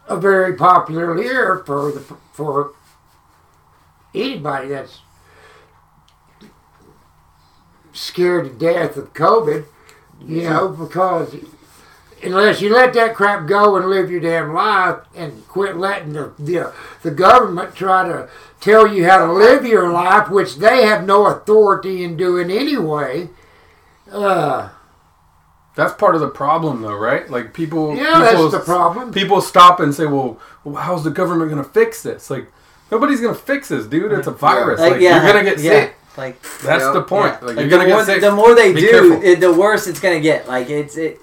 [0.07, 2.01] a very popular year for the
[2.33, 2.75] for
[4.14, 5.01] anybody that's
[7.92, 9.64] scared to death of COVID,
[10.27, 11.35] you know, because
[12.22, 16.33] unless you let that crap go and live your damn life and quit letting the,
[16.38, 16.72] the,
[17.03, 18.29] the government try to
[18.61, 23.29] tell you how to live your life, which they have no authority in doing anyway.
[24.11, 24.70] Uh,
[25.75, 27.29] That's part of the problem, though, right?
[27.29, 27.96] Like people.
[27.96, 29.12] yeah, people, that's the problem.
[29.12, 30.38] People stop and say, "Well,
[30.77, 32.53] how's the government gonna fix this?" Like
[32.92, 34.12] nobody's gonna fix this, dude.
[34.12, 34.78] It's a virus.
[34.78, 35.70] Like, Like, yeah, you're gonna get yeah.
[35.72, 35.94] sick.
[36.16, 36.92] Like That's Yeah.
[36.92, 37.35] the point.
[37.40, 37.46] Yeah.
[37.48, 38.20] Like, Like, you're the, gonna more, get sick.
[38.20, 40.46] the more they Be do, it, the worse it's gonna get.
[40.46, 41.20] Like it's it,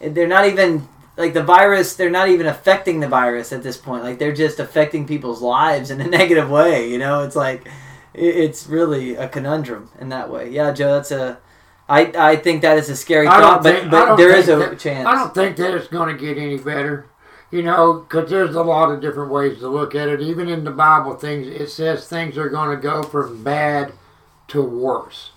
[0.00, 1.94] it, they're not even like the virus.
[1.94, 4.02] They're not even affecting the virus at this point.
[4.02, 6.90] Like they're just affecting people's lives in a negative way.
[6.90, 7.66] You know, it's like
[8.14, 10.50] it, it's really a conundrum in that way.
[10.50, 11.38] Yeah, Joe, that's a.
[11.88, 14.56] I, I think that is a scary I thought, don't but but there is a
[14.56, 15.06] that- chance.
[15.06, 17.06] I don't think that it's going to get any better.
[17.52, 20.20] You know, because there's a lot of different ways to look at it.
[20.20, 23.92] Even in the Bible, things it says things are going to go from bad
[24.48, 25.30] to worse.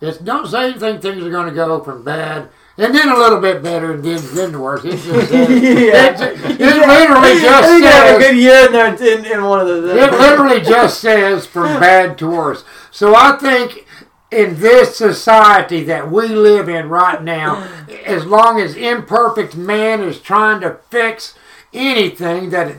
[0.00, 1.00] It don't say anything.
[1.00, 4.20] Things are going to go from bad and then a little bit better and then
[4.34, 4.84] then worse.
[4.84, 6.22] It just says, Yeah.
[6.22, 9.66] it, it literally just I have a good year in there in, in one of
[9.68, 9.96] the.
[9.96, 12.64] it literally just says from bad to worse.
[12.90, 13.86] So I think
[14.30, 17.68] in this society that we live in right now,
[18.06, 21.34] as long as imperfect man is trying to fix
[21.74, 22.76] anything that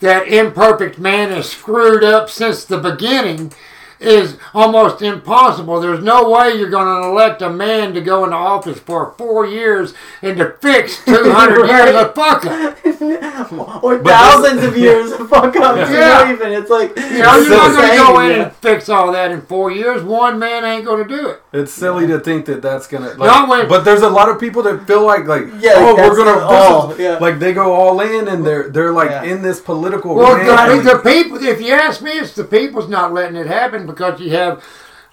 [0.00, 3.52] that imperfect man has screwed up since the beginning
[4.00, 5.80] is almost impossible.
[5.80, 9.46] There's no way you're going to elect a man to go into office for four
[9.46, 12.78] years and to fix 200 years of fuck up.
[13.82, 15.90] or But thousands of years of fuck ups.
[15.90, 15.98] Yeah.
[16.24, 16.52] Not even.
[16.52, 18.42] It's like You know, it's you're not going to go in yeah.
[18.44, 20.02] and fix all that in four years.
[20.02, 21.42] One man ain't going to do it.
[21.52, 23.14] It's silly to think that that's gonna.
[23.14, 23.68] Like, No, wait.
[23.68, 26.46] but there's a lot of people that feel like like Yeah, oh we're gonna the
[26.46, 27.16] oh, all, is- yeah.
[27.18, 29.22] like they go all in and they're they're like Yeah.
[29.24, 30.14] in this political.
[30.14, 30.84] Well, rant.
[30.84, 34.20] the, the people, if you ask me, it's the people's not letting it happen because
[34.20, 34.62] you have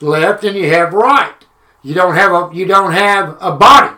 [0.01, 1.33] left and you have right.
[1.81, 3.95] You don't have a you don't have a body.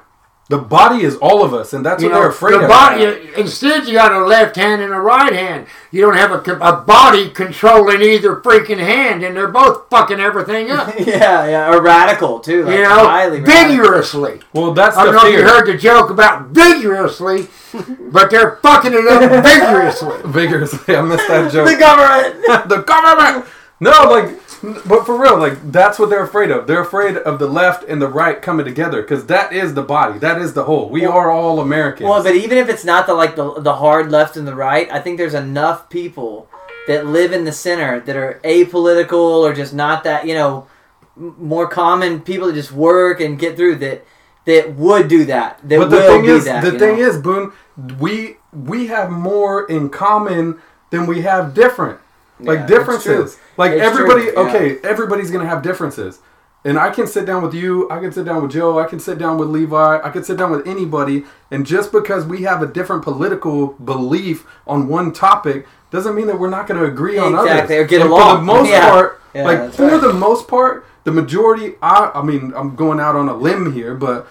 [0.49, 2.69] The body is all of us, and that's You what know, they're afraid the of.
[2.69, 3.03] body.
[3.35, 5.67] Instead, you got a left hand and a right hand.
[5.91, 10.71] You don't have a, a body controlling either freaking hand, and they're both fucking everything
[10.71, 10.93] up.
[10.99, 12.63] Yeah, yeah, or radical too.
[12.63, 13.75] Like You know, highly radical.
[13.75, 14.39] vigorously.
[14.53, 17.47] Well, that's I don't know if you heard the joke about vigorously,
[18.11, 20.17] but they're fucking it up vigorously.
[20.31, 21.67] Vigorously, I missed that joke.
[21.67, 22.69] The government.
[22.69, 23.45] the government.
[23.81, 26.67] No, like, but for real, like that's what they're afraid of.
[26.67, 30.19] They're afraid of the left and the right coming together because that is the body.
[30.19, 30.89] That is the whole.
[30.89, 32.09] We are all Americans.
[32.09, 34.91] well, but even if it's not the like the the hard left and the right,
[34.91, 36.49] I think there's enough people
[36.87, 40.67] that live in the center that are apolitical or just not that you know
[41.15, 44.05] more common people that just work and get through that
[44.45, 45.59] that would do that.
[45.67, 46.63] That but the will thing do is, that.
[46.63, 47.07] the thing know?
[47.07, 47.53] is, Boone,
[47.99, 51.99] we we have more in common than we have different
[52.39, 53.37] like it's differences.
[53.57, 54.49] Like It's everybody, true, yeah.
[54.49, 56.19] okay, everybody's gonna have differences.
[56.65, 58.99] And I can sit down with you, I can sit down with Joe, I can
[58.99, 62.61] sit down with Levi, I can sit down with anybody, and just because we have
[62.61, 67.17] a different political belief on one topic doesn't mean that we're not going to agree
[67.17, 67.51] on others.
[67.51, 68.89] Exactly, or get And For the most Yeah.
[68.89, 70.01] part, Yeah, like for right.
[70.01, 73.93] the most part, the majority, I, I mean, I'm going out on a limb here,
[73.95, 74.27] but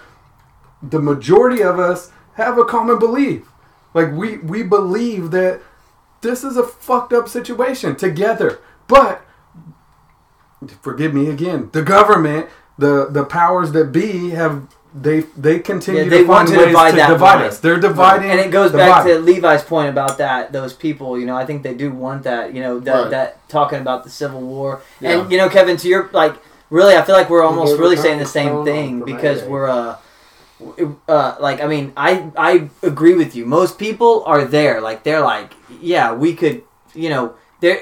[0.83, 3.47] the majority of us have a common belief.
[3.95, 5.61] Like we we believe that
[6.21, 8.59] this is a fucked up situation together.
[8.87, 9.21] But
[10.81, 14.63] forgive me again, the government, the the powers that be have
[14.99, 17.45] they they continue Yeah, they to want to divide to that divide line.
[17.45, 17.59] us.
[17.59, 19.13] They're dividing, and it goes back body.
[19.13, 20.51] to Levi's point about that.
[20.51, 22.53] Those people, you know, I think they do want that.
[22.53, 23.09] You know, that Right.
[23.11, 25.19] that talking about the Civil War, Yeah.
[25.19, 26.33] and you know, Kevin, to your like,
[26.71, 29.95] really, I feel like we're almost gave really saying the same thing because we're uh.
[31.07, 33.45] Uh, like I mean, I I agree with you.
[33.45, 36.63] Most people are there, like they're like, yeah, we could,
[36.95, 37.79] you know, there.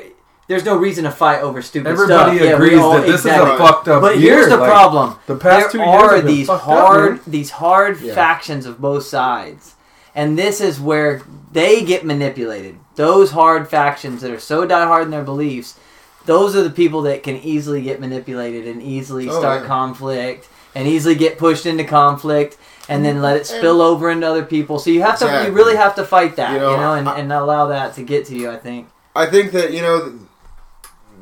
[0.48, 2.48] There's no reason to fight over stupid Everybody stuff.
[2.50, 3.54] Yeah, agrees all- that this exactly.
[3.56, 4.34] is a fucked up But year.
[4.36, 8.00] here's the Like, problem: The past two there years are these hard, up, these hard
[8.00, 8.14] Yeah.
[8.14, 9.74] factions of both sides,
[10.14, 12.76] and this is where they get manipulated.
[12.96, 15.80] Those hard factions that are so diehard in their beliefs,
[16.28, 19.68] those are the people that can easily get manipulated and easily Oh, start yeah.
[19.68, 22.58] conflict and easily get pushed into conflict.
[22.88, 24.78] And then let it spill over into other people.
[24.78, 27.10] So you have to, you really have to fight that, You you know, know, and,
[27.10, 28.52] I- and allow that to get to you.
[28.52, 28.90] I think.
[29.16, 30.20] I think that you know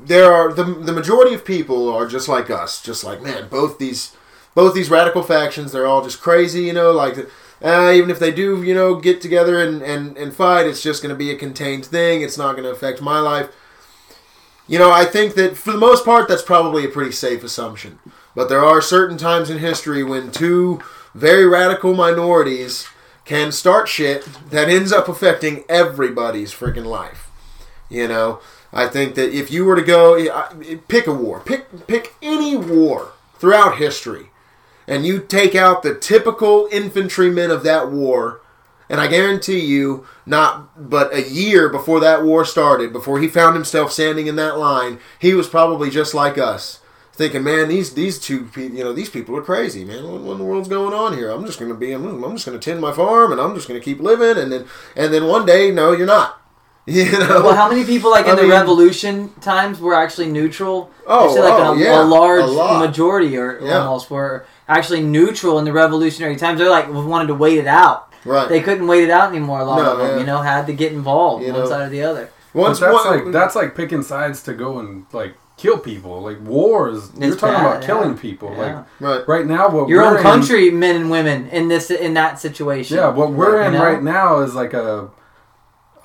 [0.06, 3.78] there are the the majority of people are just like us, just like man, both
[3.80, 4.14] these
[4.56, 7.18] both these radical factions, they're all just crazy, you know, like
[7.64, 11.02] uh, even if they do, you know, get together and and and fight, it's just
[11.02, 12.22] going to be a contained thing.
[12.22, 13.48] It's not going to affect my life.
[14.68, 18.00] You know, I think that for the most part, that's probably a pretty safe assumption.
[18.36, 20.82] But there are certain times in history when two
[21.14, 22.88] very radical minorities
[23.26, 27.30] can start shit that ends up affecting everybody's freaking life.
[27.90, 28.40] You know,
[28.74, 30.18] I think that if you were to go
[30.88, 34.32] pick a war, pick pick any war throughout history,
[34.88, 38.42] and you take out the typical infantrymen of that war,
[38.90, 43.56] and I guarantee you, not but a year before that war started, before he found
[43.56, 46.80] himself standing in that line, he was probably just like us,
[47.14, 50.04] thinking, "Man, these these two, pe- you know, these people are crazy, man.
[50.10, 51.30] What, what in the world's going on here?
[51.30, 53.56] I'm just going to be, I'm, I'm just going to tend my farm, and I'm
[53.56, 56.40] just going to keep living, and then and then one day, no, you're not."
[56.86, 60.30] You know, Well, how many people like in I the mean- revolution times were actually
[60.30, 60.92] neutral?
[61.08, 63.78] Oh, Actually, like oh, a, yeah, a large a majority or Yeah.
[63.86, 66.60] almost were actually neutral in the revolutionary times.
[66.60, 68.12] They're like wanted to wait it out.
[68.26, 68.50] right?
[68.50, 69.62] They couldn't wait it out anymore.
[69.62, 70.18] A lot No, of them, yeah.
[70.20, 71.70] you know, had to get involved You one know.
[71.70, 72.30] side or the other.
[72.54, 76.22] Once that's one- like that's like picking sides to go and like kill people.
[76.22, 77.88] Like wars, you're talking bad, about yeah.
[77.88, 78.52] killing people.
[78.52, 78.58] Yeah.
[78.58, 79.28] Like right.
[79.28, 82.40] right now, what Your we're own in- country, men and women, in this in that
[82.40, 82.98] situation.
[82.98, 83.84] Yeah, what we're You in know?
[83.84, 85.10] right now is like a.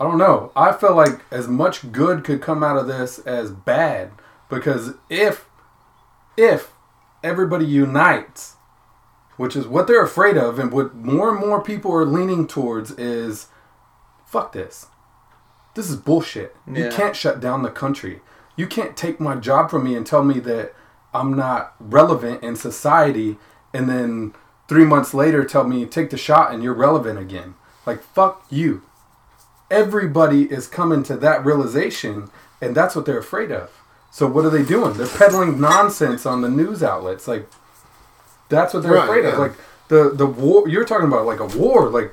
[0.00, 0.52] I don't know.
[0.54, 4.12] I feel like as much good could come out of this as bad
[4.48, 5.46] because if,
[6.36, 6.70] if
[7.24, 8.54] everybody unites,
[9.38, 12.92] which is what they're afraid of, and what more and more people are leaning towards
[12.92, 13.48] is,
[14.24, 14.86] fuck this.
[15.74, 16.54] This is bullshit.
[16.72, 18.20] You can't shut down the country.
[18.58, 20.74] You can't take my job from me and tell me that
[21.14, 23.38] I'm not relevant in society,
[23.72, 24.34] and then
[24.68, 27.54] three months later tell me take the shot and you're relevant again.
[27.86, 28.82] Like fuck you.
[29.70, 33.70] Everybody is coming to that realization, and that's what they're afraid of.
[34.10, 34.94] So what are they doing?
[34.94, 37.28] They're peddling nonsense on the news outlets.
[37.28, 37.48] Like
[38.48, 39.38] that's what they're Right, afraid of.
[39.38, 39.52] Like
[39.88, 40.68] the the war.
[40.68, 41.88] You're talking about like a war.
[41.90, 42.12] Like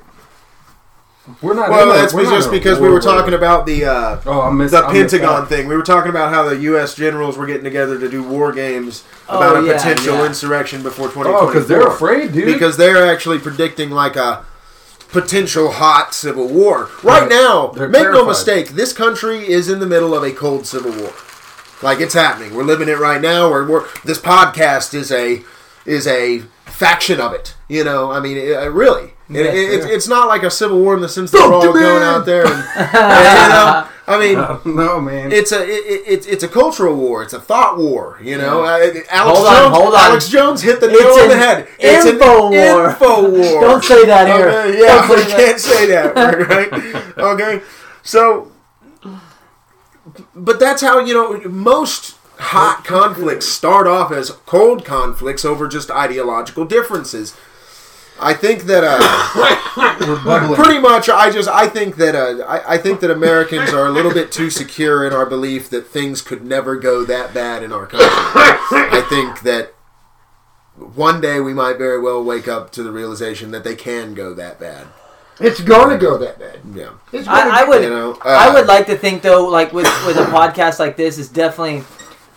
[1.42, 1.70] we're not.
[1.70, 4.50] Well, that's we're just in because we were talking where- about the uh, Oh, I
[4.52, 5.66] missed the I Pentagon thing.
[5.68, 6.94] We were talking about how the U.S.
[6.94, 10.26] generals were getting together to do war games Oh, about a yeah, potential yeah.
[10.26, 11.40] insurrection before 2024.
[11.42, 12.46] Oh, because they're afraid, dude.
[12.52, 14.44] Because they're actually predicting like a
[15.08, 16.90] potential hot civil war.
[17.02, 17.28] Right Right.
[17.30, 20.92] now, They're make no mistake, this country is in the middle of a cold civil
[20.92, 21.12] war.
[21.82, 22.54] Like it's happening.
[22.54, 23.50] We're living it right now.
[23.50, 25.42] We're, we're this podcast is a
[25.84, 27.54] is a faction of it.
[27.68, 30.50] You know, I mean, it, uh, really, It- Yes, it- it's, it's not like a
[30.50, 33.88] civil war in the sense that we're all going out there and, and, you know.
[34.08, 34.34] I mean,
[34.76, 35.32] no, don't man.
[35.32, 37.24] it's a it, it, it's it's a cultural war.
[37.24, 38.20] It's a thought war.
[38.22, 38.78] You know, uh,
[39.10, 39.76] Alex Hold on, Jones.
[39.76, 40.00] hold on.
[40.00, 41.68] Alex Jones hit the It's nail on an the head.
[41.80, 42.88] It's info an war.
[42.90, 43.60] Info war.
[43.62, 44.48] Don't say that here.
[44.48, 45.36] Okay, yeah, Don't we say that.
[45.36, 46.14] can't say that,
[46.48, 47.18] right?
[47.18, 47.62] Okay,
[48.04, 48.52] so,
[50.36, 55.90] but that's how you know most hot conflicts start off as cold conflicts over just
[55.90, 57.36] ideological differences.
[58.20, 63.00] I think that uh, pretty much i just i think that uh, I, I think
[63.00, 66.76] that americans are a little bit too secure in our belief that things could never
[66.76, 69.74] go that bad in our country i think that
[70.76, 74.32] one day we might very well wake up to the realization that they can go
[74.34, 74.86] that bad
[75.38, 76.60] It's going to go that bad.
[76.74, 79.46] Yeah, It's gonna I, I would you know, uh, I would like to think though,
[79.48, 81.84] like with with a podcast like this, is definitely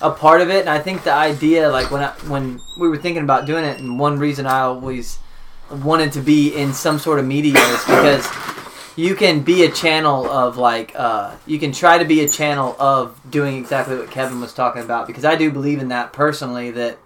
[0.02, 0.62] a part of it.
[0.62, 3.80] And I think the idea, like when I, when we were thinking about doing it,
[3.80, 5.18] and one reason I always
[5.72, 8.28] wanted to be in some sort of media is because
[8.96, 12.76] you can be a channel of like uh, you can try to be a channel
[12.80, 16.72] of doing exactly what Kevin was talking about because I do believe in that personally
[16.72, 16.98] that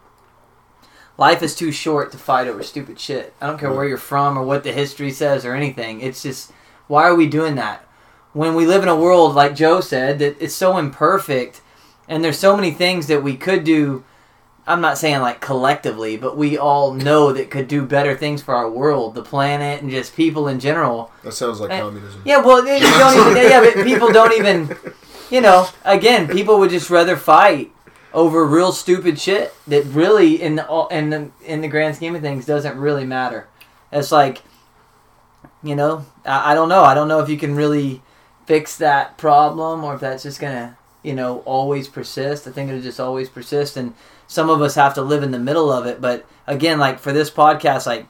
[1.18, 3.34] life is too short to fight over stupid shit.
[3.40, 6.02] I don't care where you're from or what the history says or anything.
[6.02, 6.52] It's just
[6.88, 7.88] why are we doing that?
[8.34, 11.62] When we live in a world like Joe said that it's so imperfect
[12.08, 14.04] and there's so many things that we could do
[14.66, 18.56] I'm not saying like collectively, but we all know that could do better things for
[18.56, 21.12] our world, the planet, and just people in general.
[21.24, 22.22] that sounds like Eh, communism.
[22.24, 23.44] Yeah, well, you don't even.
[23.52, 24.76] Yeah, but people don't even.
[25.30, 27.72] You know, again, people would just rather fight
[28.14, 32.16] over real stupid shit that really, in the all- in the in the grand scheme
[32.16, 33.48] of things, doesn't really matter.
[33.92, 34.44] It's like,
[35.62, 36.84] you know, I, I don't know.
[36.84, 38.02] I don't know if you can really
[38.46, 42.48] fix that problem or if that's just gonna, you know, always persist.
[42.48, 43.94] I think it'll just always persist, and
[44.28, 46.02] some of us have to live in the middle of it.
[46.02, 48.06] But again, like for this podcast, like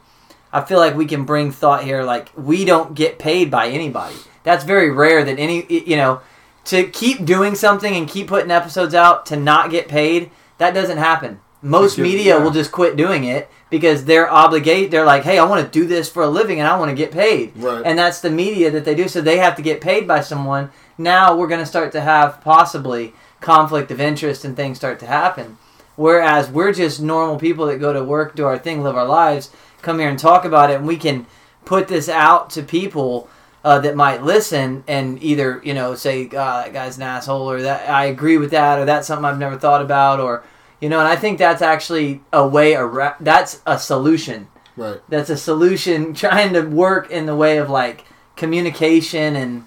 [0.52, 2.04] I feel like we can bring thought here.
[2.04, 4.16] Like we don't get paid by anybody.
[4.44, 6.22] That's very rare that any you know
[6.66, 10.32] to keep doing something and keep putting episodes out to not get paid.
[10.60, 11.40] That doesn't happen.
[11.62, 12.44] Most Because- media yeah.
[12.44, 14.92] will just quit doing it because they're obligate.
[14.92, 16.96] They're like, hey, I want to do this for a living and I want to
[16.96, 17.54] get paid.
[17.56, 17.82] Right.
[17.86, 19.08] And that's the media that they do.
[19.08, 20.72] So they have to get paid by someone.
[20.98, 25.06] Now we're going to start to have possibly conflict of interest and things start to
[25.08, 25.58] happen.
[25.96, 29.52] Whereas we're just normal people that go to work, do our thing, live our lives,
[29.82, 31.28] come here and talk about it, and we can
[31.66, 33.30] put this out to people
[33.64, 37.62] uh, that might listen and either you know say, "God, that guy's an asshole," or
[37.62, 40.44] "that I agree with that," or "That's something I've never thought about," or
[40.82, 41.00] you know.
[41.00, 43.16] And I think that's actually a way around.
[43.20, 44.48] That's a solution.
[44.76, 45.00] Right.
[45.08, 49.66] That's a solution trying to work in the way of like communication and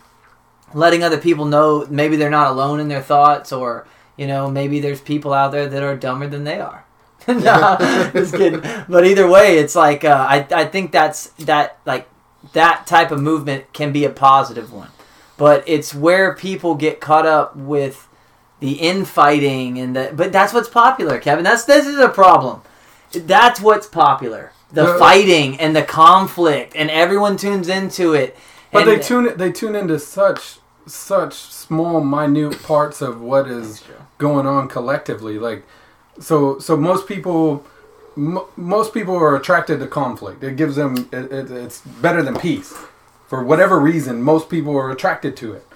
[0.75, 3.87] letting other people know maybe they're not alone in their thoughts or
[4.17, 6.85] you know maybe there's people out there that are dumber than they are.
[7.29, 8.63] No just kidding.
[8.89, 12.09] But either way it's like uh, I, I think that's that like
[12.53, 14.91] that type of movement can be a positive one.
[15.37, 18.09] But it's where people get caught up with
[18.61, 21.45] the infighting and the but that's what's popular kevin.
[21.45, 22.63] That's this is a problem.
[23.13, 24.53] That's what's popular.
[24.73, 28.37] The fighting and the conflict and everyone tunes into it.
[28.73, 29.37] But they tune.
[29.37, 33.83] They tune into such such small, minute parts of what is.
[34.19, 35.39] Going on collectively.
[35.39, 35.65] Like,
[36.19, 37.65] so so most people,
[38.15, 40.43] mo most people are attracted to conflict.
[40.43, 41.09] It gives them.
[41.13, 42.75] It, it, it's better than peace.
[43.29, 45.67] For whatever reason, most people are attracted to it.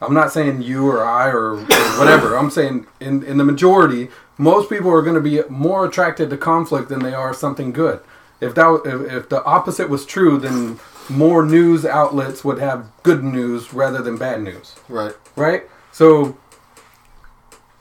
[0.00, 1.64] I'm not saying you or I or, or
[1.98, 2.36] whatever.
[2.36, 6.36] I'm saying in in the majority, most people are going to be more attracted to
[6.36, 8.00] conflict than they are something good.
[8.40, 13.22] If that if, if the opposite was true, then more news outlets would have good
[13.24, 15.14] news rather than bad news, Right.
[15.36, 15.62] right?
[15.92, 16.36] So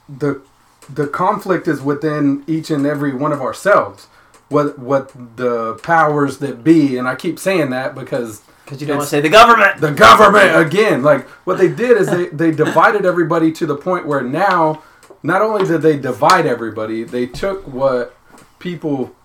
[0.08, 0.42] the
[0.90, 4.08] the conflict is within each and every one of ourselves.
[4.50, 8.98] What what the powers that be, and I keep saying that because because you don't
[8.98, 11.02] want to say the government the government again.
[11.04, 14.84] Like what they did is they, they divided everybody to the point where now
[15.24, 18.16] not only did they divide everybody, they took what
[18.60, 19.16] people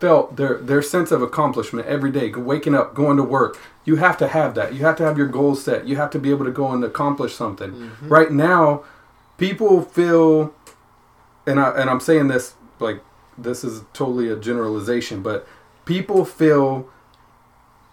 [0.00, 3.58] felt their their sense of accomplishment every day, waking up, going to work.
[3.84, 4.74] You have to have that.
[4.74, 5.86] You have to have your goals set.
[5.86, 7.70] You have to be able to go and accomplish something.
[7.70, 8.08] Mm-hmm.
[8.08, 8.84] Right now,
[9.38, 10.54] people feel
[11.46, 13.02] and I and I'm saying this like
[13.36, 15.46] this is totally a generalization, but
[15.84, 16.88] people feel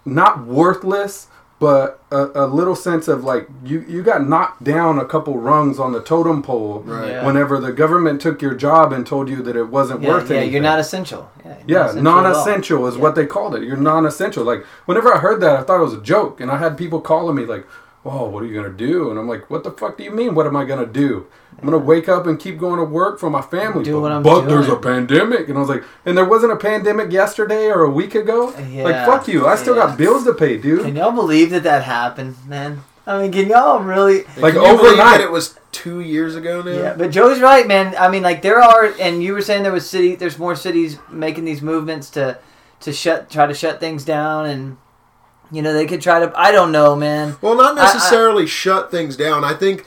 [0.06, 1.28] not worthless,
[1.60, 5.80] but a, a little sense of like you you got knocked down a couple rungs
[5.80, 7.10] on the totem pole Right.
[7.10, 7.26] Yeah.
[7.26, 10.38] whenever the government took your job and told you that it wasn't yeah, worth yeah
[10.38, 10.54] anything.
[10.54, 12.24] you're not essential yeah, Yeah, not essential at all.
[12.24, 13.64] non-essential is what they called it.
[13.64, 14.44] You're non-essential.
[14.44, 17.00] Like whenever I heard that, I thought it was a joke, and I had people
[17.02, 17.66] calling me like,
[18.06, 20.36] "Oh, what are you gonna do?" And I'm like, "What the fuck do you mean?
[20.36, 21.28] What am I gonna do?
[21.58, 24.12] I'm gonna wake up and keep going to work for my family." Do but what
[24.12, 27.68] I'm but there's a pandemic, and I was like, "And there wasn't a pandemic yesterday
[27.68, 28.54] or a week ago?
[28.70, 29.48] Yeah, like fuck you!
[29.48, 29.88] I still yeah.
[29.88, 32.84] got bills to pay, dude." Can y'all believe that that happened, man?
[33.08, 34.24] I mean, can y'all really?
[34.38, 35.18] Like, Can you overnight.
[35.18, 36.72] that it was two years ago now.
[36.72, 37.96] Yeah, but Joe's right, man.
[37.98, 40.98] I mean, like there are, and you were saying there was city, there's more cities
[41.10, 42.38] making these movements to,
[42.82, 44.78] to shut, try to shut things down, and
[45.52, 46.32] you know they could try to.
[46.36, 47.38] I don't know, man.
[47.42, 49.44] Well, not I- I- necessarily shut things down.
[49.44, 49.86] I think,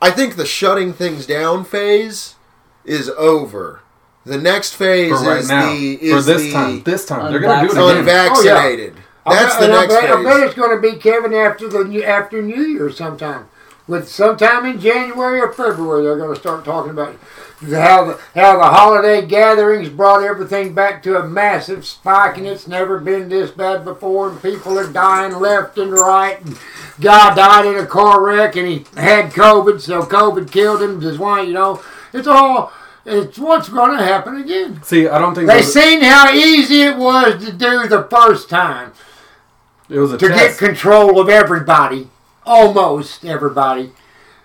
[0.00, 2.34] I think the shutting things down phase
[2.84, 3.80] is over.
[4.26, 7.30] The next phase For right is now, the for is this the time, this time
[7.30, 7.98] they're gonna do it again.
[7.98, 8.94] unvaccinated.
[9.26, 10.96] Oh, I That's bet- the and I next bet, I bet it's going to be
[10.98, 13.46] Kevin after the after New Year sometime.
[13.86, 17.16] With sometime in January or February, they're going to start talking about
[17.60, 22.66] how the, how the holiday gatherings brought everything back to a massive spike, and it's
[22.66, 26.40] never been this bad before, and people are dying left and right.
[26.44, 26.58] And
[27.00, 31.00] guy died in a car wreck, and he had COVID, so COVID killed him.
[31.00, 31.82] Just why, you know,
[32.12, 32.72] it's all.
[33.06, 34.82] It's what's going to happen again.
[34.82, 38.92] See, I don't think They seen how easy it was to do the first time
[39.90, 42.08] it was a to get control of everybody,
[42.46, 43.92] almost everybody.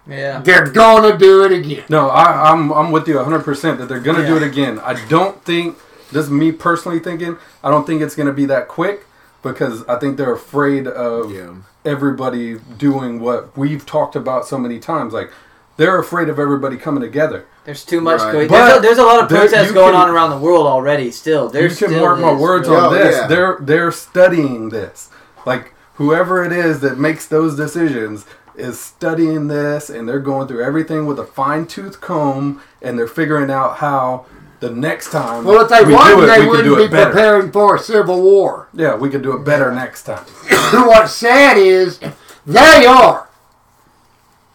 [0.08, 0.39] Yeah.
[0.41, 1.84] They're gonna do it again.
[1.89, 4.80] No, I, I'm I'm with you 100 percent that they're gonna do it again.
[4.80, 5.78] I don't think
[6.12, 7.38] this is me personally thinking.
[7.64, 9.06] I don't think it's gonna be that quick
[9.43, 11.54] because I think they're afraid of Yeah.
[11.86, 15.14] everybody doing what we've talked about so many times.
[15.14, 15.32] Like
[15.78, 17.45] they're afraid of everybody coming together.
[17.66, 18.22] There's too much.
[18.22, 18.32] Right.
[18.32, 18.47] Going.
[18.47, 20.66] But There's, a, there's a lot of protests you going can- on around the world
[20.66, 21.12] already.
[21.12, 23.16] Still, there's you can still mark my words really- on Oh, this.
[23.16, 23.28] yeah.
[23.28, 25.10] They're they're studying this.
[25.45, 28.26] Like whoever it is that makes those decisions
[28.56, 33.06] is studying this, and they're going through everything with a fine tooth comb, and they're
[33.06, 34.26] figuring out how
[34.62, 35.43] the next time.
[35.43, 37.12] Well, if they we do it, they we wouldn't be better.
[37.12, 38.70] preparing for a civil war.
[38.74, 40.24] Yeah, we could do it better next time.
[40.72, 42.00] What's sad is
[42.45, 43.30] they are.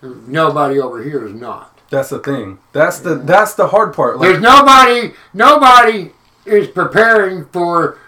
[0.03, 1.79] Nobody over here is not.
[1.91, 2.59] That's the thing.
[2.73, 4.19] That's the that's the hard part.
[4.19, 5.13] There's nobody.
[5.35, 6.13] Nobody
[6.47, 7.99] is preparing for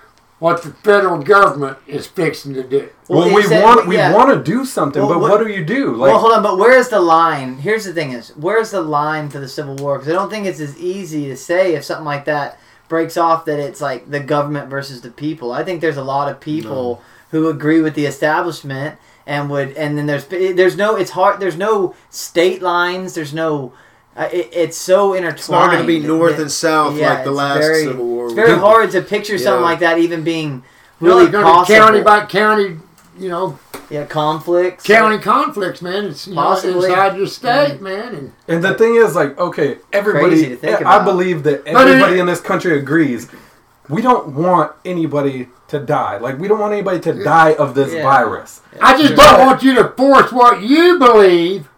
[0.46, 2.88] what the federal government is fixing to do.
[3.08, 4.12] well, Well, we that- want we yeah.
[4.14, 5.94] want to do something, Well, but what- what, do you do?
[5.96, 7.58] Like, well, hold on, but where is the line?
[7.58, 9.98] Here's the thing: is where's the line for the Civil War?
[9.98, 13.44] Because I don't think it's as easy to say if something like that breaks off
[13.46, 15.50] that it's like the government versus the people.
[15.52, 19.98] I think there's a lot of people who agree with the establishment and would, and
[19.98, 21.40] then there's there's no it's hard.
[21.40, 23.14] There's no state lines.
[23.14, 23.72] There's no.
[24.16, 25.38] Uh, it, it's so intertwined.
[25.38, 28.24] It's not going to be north and south yeah, like the last very- Civil War.
[28.26, 28.60] It's very was.
[28.68, 29.66] hard to picture something Yeah.
[29.70, 30.62] like that even being
[31.00, 31.76] Really, really going possible.
[31.78, 32.78] county by county,
[33.18, 33.58] you know,
[33.90, 34.84] yeah, conflicts.
[34.84, 36.06] county conflicts, man.
[36.06, 36.88] It's you know, Possibly.
[36.88, 38.14] inside your state, man.
[38.14, 40.28] And and the thing is, like, okay, everybody.
[40.28, 43.28] Crazy to think I believe that But it- everybody in this country agrees.
[43.88, 46.16] We don't want anybody to die.
[46.18, 48.02] Like, we don't want anybody to die of this Yeah.
[48.02, 48.60] virus.
[48.80, 51.68] I just don't want you to force what you believe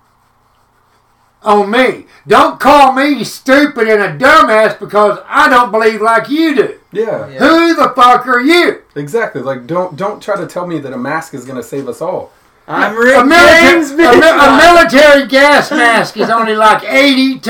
[1.43, 2.07] on me.
[2.27, 6.79] Don't call me stupid and a dumbass because I don't believe like you do.
[6.93, 7.39] Yeah, Yeah.
[7.39, 8.83] Who the fuck are you?
[8.95, 9.41] exactly.
[9.43, 12.01] Like, don't don't try to tell me that a mask is going to save us
[12.03, 12.33] all.
[12.67, 17.41] I'm A Rick military, James, a, a military gas mask is only like 82%.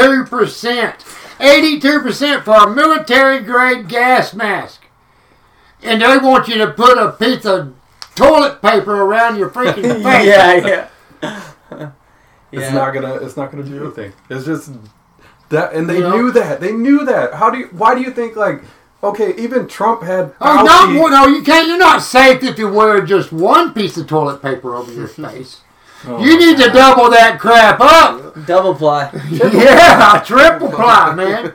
[1.39, 4.83] 82% for a military grade gas mask.
[5.83, 7.75] And they want you to put a piece of
[8.15, 10.27] toilet paper around your freaking face.
[10.27, 10.89] yeah,
[11.23, 11.91] yeah.
[12.53, 13.15] It's not gonna.
[13.17, 14.13] It's not gonna do anything.
[14.31, 14.73] It's just
[15.51, 16.17] that, and they You know?
[16.17, 16.61] knew that.
[16.61, 17.35] They knew that.
[17.35, 17.67] How do you?
[17.73, 18.63] Why do you think like?
[19.03, 20.35] Okay, even Trump had.
[20.41, 21.69] Oh, no, no, you can't.
[21.69, 25.61] You're not safe if you wear just one piece of toilet paper over your face.
[26.05, 28.45] Oh, You need to double that crap up.
[28.47, 29.11] Double ply.
[29.31, 31.53] yeah, triple ply, man.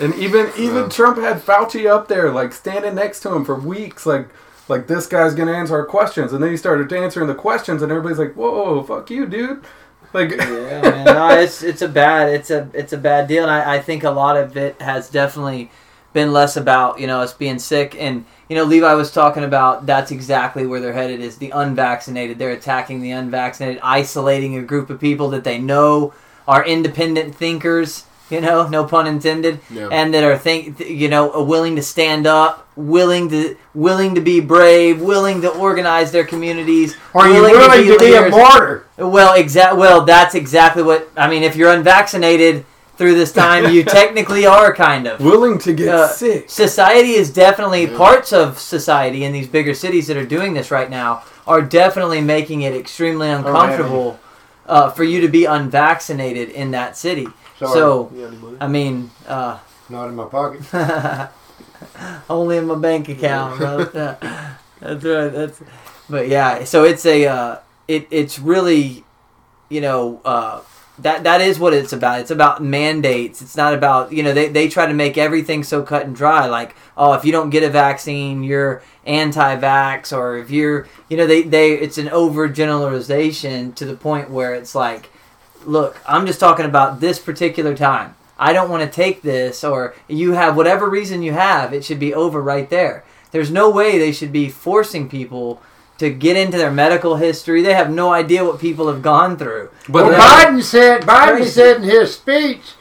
[0.00, 4.04] And even even Trump had Fauci up there, like standing next to him for weeks,
[4.04, 4.28] like
[4.68, 7.90] like this guy's gonna answer our questions, and then he started answering the questions, and
[7.90, 9.64] everybody's like, "Whoa, fuck you, dude!"
[10.12, 10.38] Like, yeah,
[10.82, 11.04] man.
[11.04, 14.02] No, it's it's a bad it's a it's a bad deal, and I, I think
[14.02, 15.70] a lot of it has definitely
[16.12, 19.86] been less about you know us being sick, and you know Levi was talking about
[19.86, 22.38] that's exactly where they're headed is the unvaccinated.
[22.38, 26.14] They're attacking the unvaccinated, isolating a group of people that they know
[26.48, 28.05] are independent thinkers.
[28.28, 29.88] You know, no pun intended, Yeah.
[29.92, 34.40] and that are think you know willing to stand up, willing to willing to be
[34.40, 36.96] brave, willing to organize their communities.
[37.14, 38.84] Are you willing to be a martyr?
[38.96, 39.76] Well, exact.
[39.76, 41.44] Well, that's exactly what I mean.
[41.44, 42.64] If you're unvaccinated
[42.96, 45.20] through this time, you technically are kind of.
[45.20, 46.50] willing to get Uh, sick.
[46.50, 47.96] Society is definitely Yeah.
[47.96, 52.20] parts of society in these bigger cities that are doing this right now are definitely
[52.22, 54.18] making it extremely uncomfortable
[54.66, 57.28] uh, for you to be unvaccinated in that city.
[57.58, 57.72] Sorry.
[57.72, 58.56] So, You got any money?
[58.60, 60.62] I mean, uh, Not in my pocket.
[62.30, 63.58] only in my bank account,
[64.80, 65.28] that's right.
[65.28, 65.62] That's,
[66.08, 66.64] but yeah.
[66.64, 69.04] So it's a, uh, it it's really,
[69.68, 70.60] you know, uh,
[70.98, 72.20] that that is what it's about.
[72.20, 73.42] It's about mandates.
[73.42, 76.46] It's not about you know they they try to make everything so cut and dry.
[76.46, 81.26] Like oh, if you don't get a vaccine, you're anti-vax, or if you're you know
[81.26, 85.10] they they it's an overgeneralization to the point where it's like,
[85.66, 88.14] look, I'm just talking about this particular time.
[88.38, 91.98] I don't want to take this, or you have whatever reason you have, it should
[91.98, 93.04] be over right there.
[93.30, 95.60] There's no way they should be forcing people
[95.98, 97.62] to get into their medical history.
[97.62, 99.70] They have no idea what people have gone through.
[99.88, 101.50] But Well, that- Biden said Biden Crazy.
[101.50, 102.74] said in his speech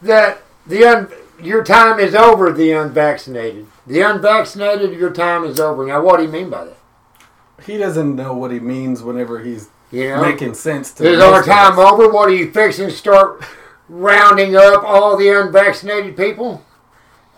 [0.00, 1.08] that the un,
[1.40, 2.52] your time is over.
[2.52, 5.84] The unvaccinated, the unvaccinated, your time is over.
[5.84, 6.76] Now, what do you mean by that?
[7.66, 11.32] he doesn't know what he means whenever he's You know, making sense to is most
[11.34, 11.92] our time us.
[11.92, 12.08] over?
[12.08, 13.42] What are you fixing to start
[13.88, 16.64] rounding up all the unvaccinated people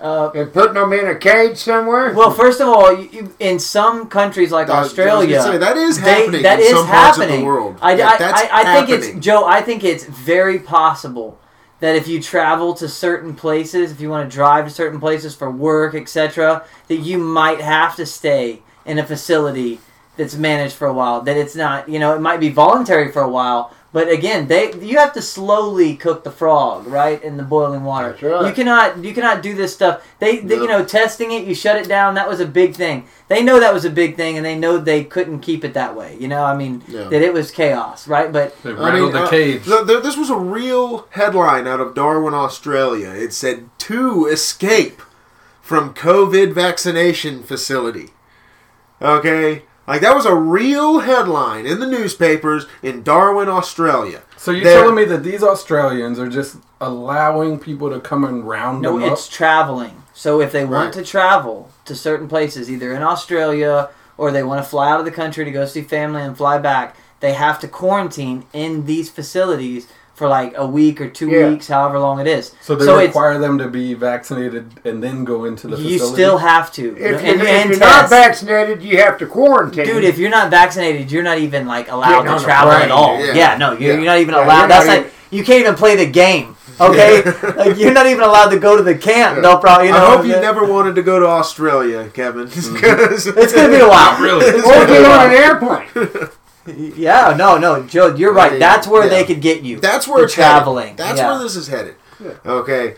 [0.00, 2.12] Uh, and putting them in a cage somewhere?
[2.12, 5.56] well, first of all, you, you, in some countries like I was- I Australia, say,
[5.58, 7.40] that is they- happening that in is some parts of happening.
[7.40, 7.76] the world.
[7.82, 9.16] I, That- I, that's I, I think happening.
[9.16, 9.44] it's Joe.
[9.46, 11.38] I think it's very possible
[11.80, 15.34] that if you travel to certain places, if you want to drive to certain places
[15.34, 19.80] for work, etc., that you might have to stay in a facility
[20.16, 21.20] that's managed for a while.
[21.22, 23.72] That it's not, you know, it might be voluntary for a while.
[23.92, 28.10] But again, they you have to slowly cook the frog, right, in the boiling water.
[28.10, 28.46] That's right.
[28.48, 30.04] You cannot you cannot do this stuff.
[30.18, 30.62] They, they No.
[30.62, 32.14] you know testing it, you shut it down.
[32.16, 33.06] That was a big thing.
[33.28, 35.94] They know that was a big thing, and they know they couldn't keep it that
[35.94, 36.16] way.
[36.18, 37.04] You know, I mean Yeah.
[37.04, 38.32] that it was chaos, right?
[38.32, 39.64] But They I mean, the uh, cage.
[39.64, 43.10] th- th- this was a real headline out of Darwin, Australia.
[43.10, 45.02] It said two escape
[45.62, 48.08] from COVID vaccination facility.
[49.00, 54.22] Okay, like that was a real headline in the newspapers in Darwin, Australia.
[54.36, 58.46] so you're they're- telling me that these Australians are just allowing people to come and
[58.48, 60.02] round no, them it's traveling.
[60.12, 61.04] So if they want Right.
[61.04, 65.04] to travel to certain places, either in Australia or they want to fly out of
[65.04, 69.08] the country to go see family and fly back, they have to quarantine in these
[69.10, 71.48] facilities for like a week or two Yeah.
[71.50, 72.52] weeks, however long it is.
[72.60, 76.14] So they so require them to be vaccinated and then go into the you facility.
[76.14, 76.96] still have to.
[76.96, 79.86] if, and, you're, and if you're not vaccinated, you have to quarantine.
[79.86, 82.90] Dude, if you're not vaccinated, you're not even like allowed Getting on to travel at
[82.90, 83.18] all.
[83.18, 83.34] yeah.
[83.34, 83.94] Yeah, no, you're, Yeah.
[83.94, 84.58] you're not even allowed.
[84.60, 86.54] you're That's not like you can't even play the game.
[86.80, 87.22] Okay,
[87.56, 89.36] like you're not even allowed to go to the camp.
[89.36, 89.42] Yeah.
[89.42, 89.86] No problem.
[89.86, 92.48] You know, I hope you never wanted to go to Australia, Kevin.
[92.52, 94.20] It's gonna be a while.
[94.22, 94.46] really.
[94.46, 96.28] It's or get on an airplane.
[96.96, 98.52] Yeah, no, no, Joe, you're right.
[98.52, 98.58] Yeah.
[98.58, 99.10] That's where Yeah.
[99.10, 99.80] they could get you.
[99.80, 100.84] That's where The it's traveling.
[100.88, 100.98] Headed.
[100.98, 101.30] That's yeah.
[101.32, 101.96] where this is headed.
[102.46, 102.94] Okay,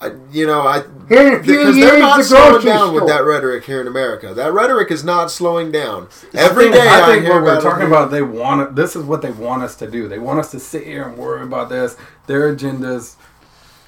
[0.00, 2.88] I, you know I Here in a few because years, they're not the slowing down
[2.88, 2.92] store.
[3.00, 4.34] with that rhetoric here in America.
[4.34, 6.08] That rhetoric is not slowing down.
[6.34, 8.76] Every day, I think, I, I hear what we're about talking about, they want.
[8.76, 10.06] This is what they want us to do.
[10.08, 11.96] They want us to sit here and worry about this.
[12.26, 13.16] Their agendas,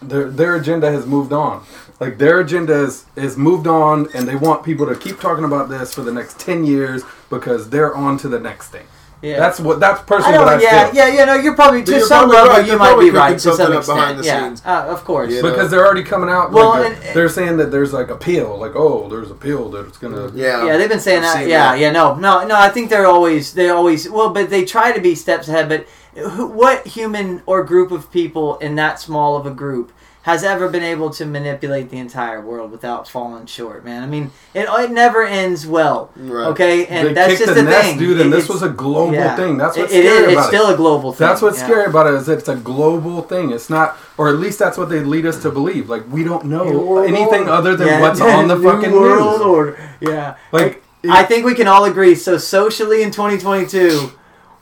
[0.03, 1.65] their their agenda has moved on.
[2.01, 5.69] Like their agenda is, is moved on, and they want people to keep talking about
[5.69, 8.87] this for the next ten years because they're on to the next thing.
[9.25, 9.39] Yeah.
[9.39, 9.81] That's what.
[9.81, 10.95] That's I personally don't, what I yeah, feel.
[10.97, 11.25] yeah, yeah.
[11.25, 12.71] No, you're probably to You're some probably level right.
[12.71, 13.97] you might be right to some extent.
[13.99, 14.63] behind the yeah, scenes.
[14.65, 15.33] Uh, of course.
[15.33, 15.41] Yeah.
[15.41, 16.53] Because they're already coming out.
[16.53, 19.35] Well, like, and- they're, they're saying that there's like a pill, like oh, there's a
[19.35, 20.31] pill that it's gonna.
[20.35, 21.49] Yeah, Yeah, they've been saying that.
[21.49, 21.79] Yeah, that.
[21.79, 22.55] yeah, no, no, no.
[22.55, 25.71] I think they're always, they always, well, but they try to be steps ahead.
[25.71, 29.91] But who, what human or group of people in that small of a group
[30.25, 34.03] has ever been able to manipulate the entire world without falling short, man?
[34.03, 36.11] I mean, it, it never ends well.
[36.17, 36.47] Right.
[36.47, 38.71] Okay, and they that's just the the nest, thing, dude, and It- this was a
[38.71, 39.37] global yeah.
[39.37, 39.59] thing.
[39.59, 40.33] That's what's It- it scary is.
[40.33, 41.27] about It's still a global thing.
[41.29, 41.65] That's what's yeah.
[41.67, 43.51] scary about it is that it's a global thing.
[43.51, 45.91] It's not, or at least that's what they lead us to believe.
[45.91, 47.51] Like we don't know anything order.
[47.53, 49.47] other than Yeah, what's on the New fucking world news.
[49.47, 49.79] order.
[50.01, 52.15] Yeah, Like I think we can all agree.
[52.15, 54.11] So socially in 2022,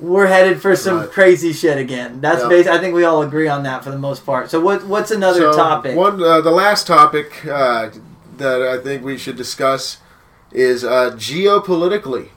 [0.01, 1.11] we're headed for some Right.
[1.11, 2.18] crazy shit again.
[2.20, 2.49] That's Yeah.
[2.49, 2.66] base.
[2.66, 4.51] I think we all agree on that for the most part.
[4.51, 4.84] So what?
[4.86, 5.97] What's another So, topic?
[5.97, 7.88] One, uh, the last topic uh,
[8.38, 9.99] that I think we should discuss
[10.51, 12.28] is uh, geopolitically.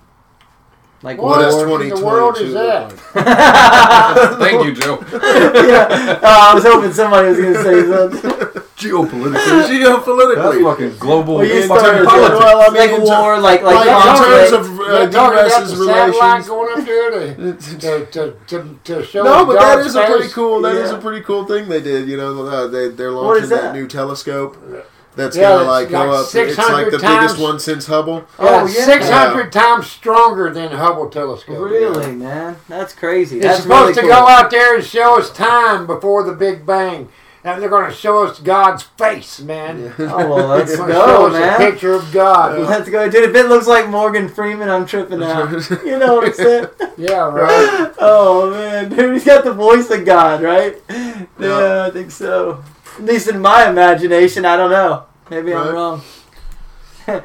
[1.01, 3.15] Like What What does in the 2022 world is look that?
[3.15, 4.39] like?
[4.39, 4.99] thank you, Joe.
[5.13, 6.19] yeah.
[6.23, 7.83] Oh, I was hoping somebody was going to say
[8.21, 8.44] something.
[8.77, 10.63] Geopolitically, that's geopolitically.
[10.63, 11.35] fucking global.
[11.35, 12.39] Well, you in started terms- politics.
[12.39, 14.49] well, I mean, like war, like like, like in conflict.
[14.49, 16.47] terms of uh, You're talking U.S.'s the satellite relations.
[16.47, 20.05] going up there to, to, to, to, to show No, but that God's is a
[20.05, 20.61] pretty cool.
[20.61, 20.97] That is Yeah.
[20.97, 22.09] a pretty cool thing they did.
[22.09, 23.61] You know, uh, they they're launching that?
[23.61, 23.73] that?
[23.75, 24.57] new telescope.
[25.15, 26.35] That's Yeah, gonna it's like go like up.
[26.35, 28.25] It's like the times- biggest one since Hubble.
[28.37, 28.83] Oh, yeah.
[28.83, 31.57] 600 times stronger than Hubble telescope.
[31.57, 33.37] Really, man, that's crazy.
[33.37, 34.09] It's That's supposed really to cool.
[34.09, 37.07] go out there and show us time before the Big Bang.
[37.47, 39.93] And they're going to show us God's face, man.
[39.99, 41.57] Oh well, let's They're show go, us a man.
[41.59, 42.59] picture of God.
[42.67, 43.29] Let's go, dude.
[43.29, 45.51] If it looks like Morgan Freeman, I'm tripping out.
[45.85, 46.67] You know what I'm saying?
[46.97, 47.93] Yeah, right.
[47.99, 50.81] Oh man, dude, he's got the voice of God, right?
[50.89, 51.85] Yeah, Yeah.
[51.85, 52.63] I think so.
[52.97, 55.03] At least in my imagination, I don't know.
[55.29, 56.01] Maybe I'm wrong.
[57.07, 57.21] Yeah.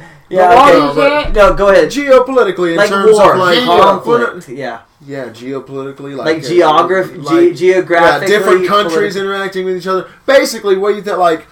[0.54, 0.88] what Okay.
[0.90, 1.32] is that?
[1.34, 1.88] No, go ahead.
[1.88, 4.48] Geopolitically, in Like terms war, of like conflict.
[4.50, 8.26] Yeah, Yeah, geopolitically, like, like, uh, geography, like- ge- yeah, geographically.
[8.26, 10.06] different countries politi- interacting with each other.
[10.26, 11.46] Basically, what you think like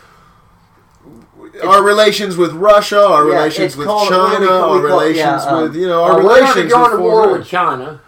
[1.64, 5.18] our relations with Russia, our Yeah, relations with called- China, call- our we call- relations
[5.44, 7.22] yeah, um, with you know Well, our we're going to relations go with to war
[7.24, 8.00] foreign- with China.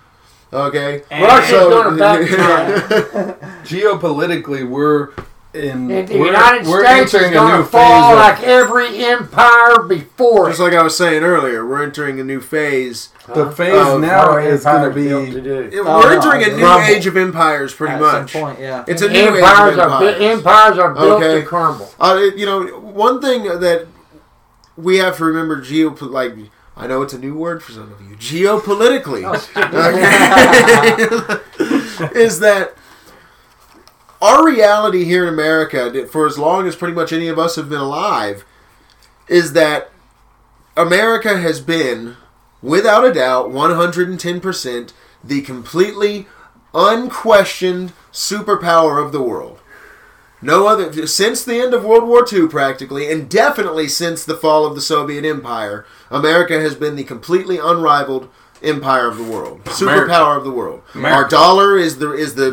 [0.53, 3.35] Okay, Russia's So- going to back China.
[3.65, 5.09] Geopolitically, we're
[5.55, 5.91] in.
[5.91, 8.17] And the we're, United we're States is going to fall phase.
[8.17, 10.65] like every empire before Just it.
[10.65, 13.09] like I was saying earlier, we're entering a new phase.
[13.29, 15.51] of, the phase Oh, now is going to empire's built to be.
[15.77, 16.87] It- Oh, we're no, entering a I new crumble.
[16.95, 18.33] age of empires, pretty At much.
[18.33, 18.85] some point, yeah.
[18.89, 20.39] It's a new age empires of are bu- empires.
[20.39, 21.41] empires are built Okay.
[21.41, 21.93] to crumble.
[22.01, 23.87] Uh, you know, one thing that
[24.77, 26.35] we have to remember, geo like
[26.77, 28.17] I know it's a new word for some of you.
[28.17, 29.41] Geopolitically, okay,
[32.19, 32.75] is that
[34.21, 37.69] our reality here in America, for as long as pretty much any of us have
[37.69, 38.45] been alive,
[39.29, 39.91] is that
[40.77, 42.17] America has been,
[42.63, 44.93] without a doubt, 110%
[45.23, 46.27] the completely
[46.75, 49.59] unquestioned superpower of the world.
[50.43, 54.65] No other since the end of World War II, practically, and definitely since the fall
[54.65, 58.31] of the Soviet Empire, America has been the completely unrivaled
[58.63, 60.39] empire of the world, superpower America.
[60.39, 60.83] of the world.
[60.95, 61.17] America.
[61.17, 62.51] Our dollar is the is the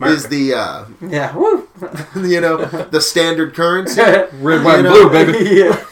[0.00, 0.16] America.
[0.16, 1.34] is the uh, Yeah.
[1.36, 1.68] Woo.
[2.16, 4.00] you know the standard currency.
[4.02, 5.56] Red, white, and blue, baby.
[5.56, 5.84] yeah.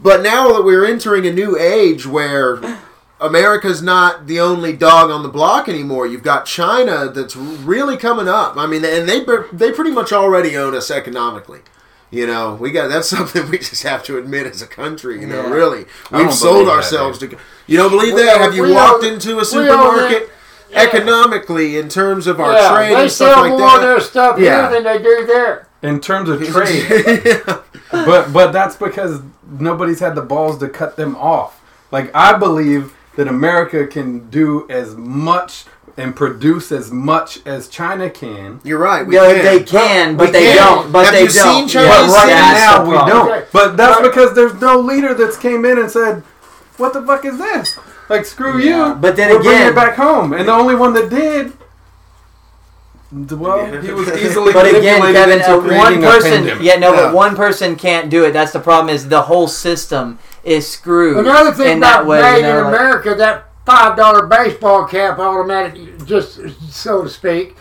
[0.00, 2.60] But now that we're entering a new age where
[3.20, 8.28] America's not the only dog on the block anymore, you've got China that's really coming
[8.28, 8.56] up.
[8.56, 11.60] I mean, and they they pretty much already own us economically.
[12.10, 15.20] You know, we got that's something we just have to admit as a country.
[15.20, 15.50] You know, Yeah.
[15.52, 17.36] really, we've sold believe that, ourselves to.
[17.66, 18.40] You don't believe We that?
[18.40, 20.30] Have you walked own- into a we own supermarket
[20.70, 20.80] Yeah.
[20.82, 23.76] economically in terms of our yeah, trade they and stuff sell like more that?
[23.76, 24.68] of their stuff Yeah.
[24.70, 25.68] here than they do there.
[25.82, 27.60] In terms of trade, yeah.
[27.92, 31.60] but but that's because nobody's had the balls to cut them off.
[31.92, 35.64] Like I believe that America can do as much
[35.98, 38.60] and produce as much as China can.
[38.64, 39.06] You're right.
[39.06, 39.44] We Yeah, can.
[39.44, 40.56] they can, but We they can.
[40.56, 40.92] don't.
[40.92, 41.44] But Have they you don't.
[41.68, 43.26] Chinese Yeah, But right that's now we problem.
[43.28, 43.52] don't.
[43.52, 46.22] But that's But- because there's no leader that's came in and said,
[46.76, 48.94] "What the fuck is this?" Like screw Yeah, you.
[48.94, 51.52] but then We're bringing it back home, and the only one that did.
[53.12, 57.00] Well, he was easily But again, manipulated Kevin, into uh, one person, yeah, no, Yeah.
[57.06, 58.32] but one person can't do it.
[58.32, 58.92] That's the problem.
[58.94, 61.18] Is the whole system is screwed.
[61.18, 64.26] Another thing in that about way, made you know, in like- America, that five dollar
[64.26, 66.40] baseball cap automatic, just
[66.70, 67.56] so to speak.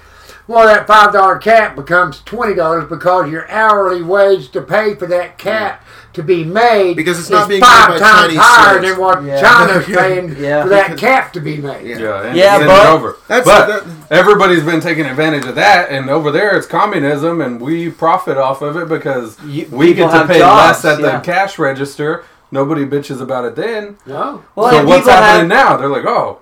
[0.48, 5.08] Well, that five dollar cap becomes twenty dollars because your hourly wage to pay for
[5.08, 5.84] that cap
[6.14, 8.90] to be made Because it's is not being five by times Chinese higher slaves.
[8.96, 9.42] than what Yeah.
[9.42, 10.64] China's paying Yeah.
[10.64, 11.86] for that cap to be made.
[11.88, 11.98] Yeah.
[12.00, 13.18] Yeah, and Yeah, send but- over.
[13.28, 17.60] That's- but that- everybody's been taking advantage of that, and over there it's communism, and
[17.60, 21.18] we profit off of it because You- we get to pay jobs, less at yeah.
[21.18, 22.24] the cash register.
[22.52, 23.98] Nobody bitches about it then.
[24.06, 24.44] No.
[24.56, 25.76] Well, so what's happening have- now?
[25.78, 26.40] They're like, oh,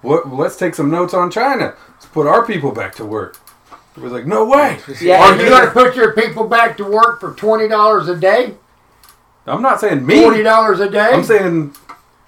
[0.00, 1.74] what, let's take some notes on China.
[1.90, 3.36] Let's put our people back to work.
[3.96, 4.78] It was like, no way.
[5.00, 8.08] Yeah, Are you you- going to put your people back to work for twenty dollars
[8.08, 8.54] a day?
[9.46, 10.22] I'm not saying me.
[10.22, 11.10] Forty dollars a day?
[11.12, 11.74] I'm saying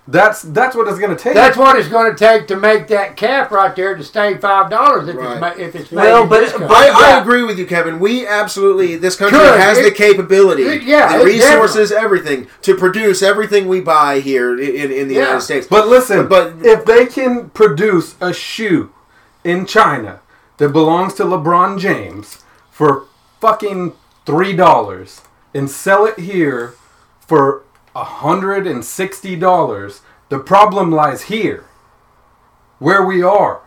[0.07, 1.33] that's that's what it's going to take.
[1.33, 4.69] That's what it's going to take to make that cap right there to stay five
[4.69, 5.31] dollars if Right.
[5.33, 7.99] it's ma- if it's Well, but- but- I, I agree with you, Kevin.
[7.99, 9.59] We absolutely this country Could.
[9.59, 14.53] has the capability, it- yeah, the it resources, everything to produce everything we buy here
[14.61, 15.21] in, in, in the Yeah.
[15.21, 15.67] United States.
[15.67, 18.91] But listen, But- if they can produce a shoe
[19.45, 20.21] in China
[20.59, 23.07] that belongs to LeBron James for
[23.41, 23.93] fucking
[24.27, 25.21] three dollars
[25.55, 26.75] and sell it here
[27.27, 27.63] for
[27.95, 31.65] a hundred and sixty dollars, the problem lies here,
[32.79, 33.61] where we are.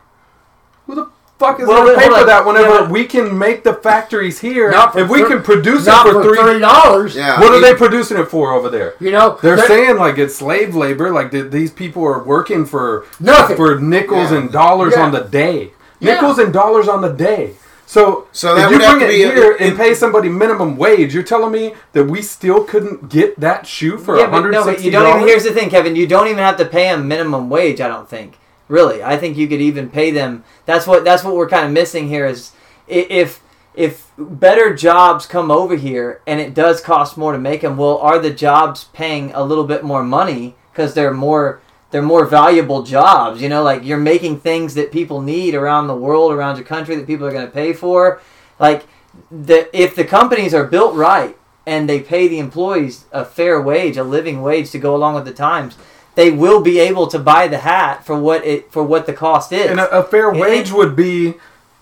[0.85, 1.09] Who the
[1.39, 4.71] fuck is Well, gonna pay for that whenever Yeah, we can make the factories here?
[4.71, 7.15] Not for if we thir- can produce it for, for three, three dollars.
[7.15, 7.39] Yeah.
[7.39, 8.95] what are they producing it for over there?
[8.99, 12.65] You know, They're that- saying like it's slave labor, like th- these people are working
[12.65, 13.55] for Nothing.
[13.57, 14.37] for nickels Yeah.
[14.39, 15.03] and dollars Yeah.
[15.03, 16.13] on the day, Yeah.
[16.15, 17.53] nickels and dollars on the day.
[17.85, 19.93] So, So that if you would have bring to it be a- here and pay
[19.93, 24.29] somebody minimum wage, you're telling me that we still couldn't get that shoe for yeah,
[24.29, 25.27] one but no, but you don't even.
[25.27, 25.95] Here's the thing, Kevin.
[25.95, 27.79] You don't even have to pay them minimum wage.
[27.79, 28.37] I don't think.
[28.67, 30.43] Really, I think you could even pay them.
[30.65, 31.05] That's what.
[31.05, 32.25] That's what we're kind of missing here.
[32.25, 32.51] Is
[32.89, 33.39] if
[33.73, 37.97] if better jobs come over here and it does cost more to make them, well,
[37.99, 41.61] are the jobs paying a little bit more money because they're more
[41.91, 43.41] they're more valuable jobs?
[43.41, 46.95] You know, like you're making things that people need around the world, around your country
[46.95, 48.21] that people are going to pay for.
[48.59, 48.85] Like
[49.31, 53.97] the if the companies are built right and they pay the employees a fair wage,
[53.97, 55.77] a living wage to go along with the times,
[56.15, 59.51] they will be able to buy the hat for what it for what the cost
[59.51, 59.69] is.
[59.69, 61.35] and a, a fair wage would be.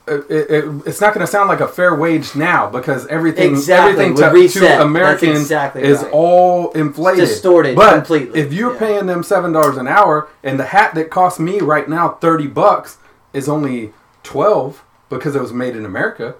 [0.07, 4.05] It, it, it's not going to sound like a fair wage now because everything Exactly,
[4.05, 6.11] everything to, to Americans exactly is right.
[6.11, 8.79] all inflated, distorted but completely, If you're yeah.
[8.79, 12.45] paying them seven dollars an hour, and the hat that costs me right now thirty
[12.45, 12.99] bucks
[13.33, 16.35] is only twelve because it was made in America,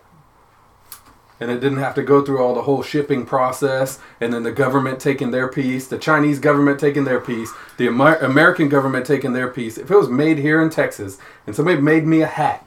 [1.40, 4.52] and it didn't have to go through all the whole shipping process, and then the
[4.52, 9.34] government taking their piece, the Chinese government taking their piece, the Amer- American government taking
[9.34, 9.78] their piece.
[9.80, 12.62] If it was made here in Texas, and somebody made me a hat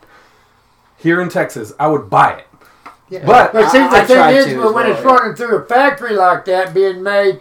[0.99, 2.47] here in Texas, I would buy it.
[3.09, 3.25] Yeah.
[3.25, 5.07] But- but see, I- the I thing is, when well, it's yeah.
[5.07, 7.41] running through a factory like that, being made,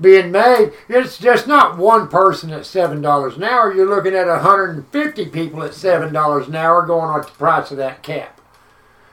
[0.00, 3.72] being made, it's just not one person at seven dollars an hour.
[3.74, 7.78] You're looking at 150 people at seven dollars an hour going on the price of
[7.78, 8.40] that cap.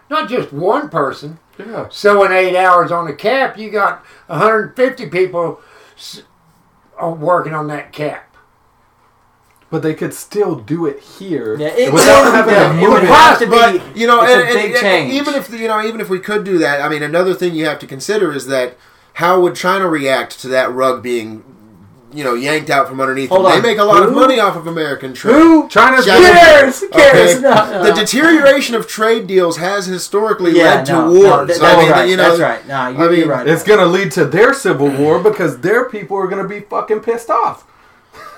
[0.10, 1.40] Not just one person.
[1.58, 1.88] Yeah.
[1.90, 5.60] So in eight hours on the cap, you got 150 people
[7.02, 8.35] uh, working on that cap.
[9.72, 12.82] But they could still do it here Yeah, it without would- having yeah, to it
[12.82, 13.10] move would it.
[13.10, 15.14] have to but be- you know, it's a and, and- big and change.
[15.14, 17.66] even if you know, even if we could do that, I mean, another thing you
[17.66, 18.78] have to consider is that
[19.14, 21.44] how would China react to that rug being,
[22.14, 23.52] you know, yanked out from underneath Hold them?
[23.54, 23.62] on.
[23.62, 25.34] They make a lot of money off of American trade.
[25.34, 25.68] Who?
[25.68, 26.80] China's China- cares?
[26.82, 27.32] Who cares?
[27.32, 27.40] Okay.
[27.42, 31.24] No, no, The deterioration of trade deals has historically yeah, led to no, wars.
[31.24, 32.10] no, that- I that's mean, right.
[32.10, 32.68] you know, that's right.
[32.68, 33.48] No, you're, I mean, you're right.
[33.48, 37.32] It's gonna lead to their civil war because their people are gonna be fucking pissed
[37.32, 37.66] off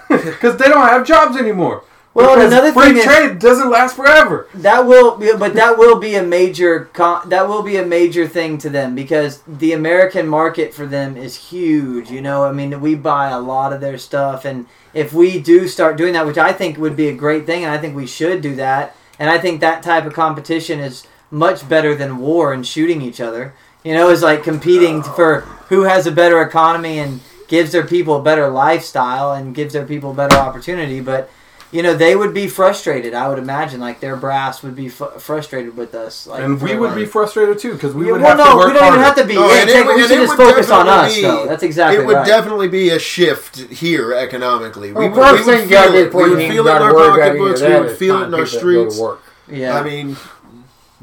[0.23, 1.83] because they don't have jobs anymore.
[2.13, 4.47] Well, Because another free thing is- trade doesn't last forever.
[4.55, 6.85] That will, be, but that will be a major.
[6.93, 11.15] Con- that will be a major thing to them because the American market for them
[11.15, 12.09] is huge.
[12.09, 15.67] You know, I mean, we buy a lot of their stuff, and if we do
[15.67, 18.07] start doing that, which I think would be a great thing, and I think we
[18.07, 22.51] should do that, and I think that type of competition is much better than war
[22.51, 23.53] and shooting each other.
[23.83, 28.15] You know, is like competing for who has a better economy and gives their people
[28.17, 31.29] a better lifestyle and gives their people better opportunity, but
[31.69, 35.09] you know they would be frustrated i would imagine like their brass would be fu-
[35.19, 38.21] frustrated with us like and we would like- be frustrated too because we Yeah, would
[38.21, 38.95] well have no to work we don't harder.
[38.95, 40.69] even have to be No, yeah, and it take- would- we and should just focus
[40.71, 44.13] on definitely us be- though that's exactly it would right definitely be a shift here
[44.13, 44.93] economically.
[44.93, 46.13] Well, we, first we would thing gotta feel do it.
[46.13, 47.61] We would feel it in our worry about any of pocketbooks.
[47.61, 49.01] We would feel it in our people that go to streets.
[49.49, 50.15] yeah I mean,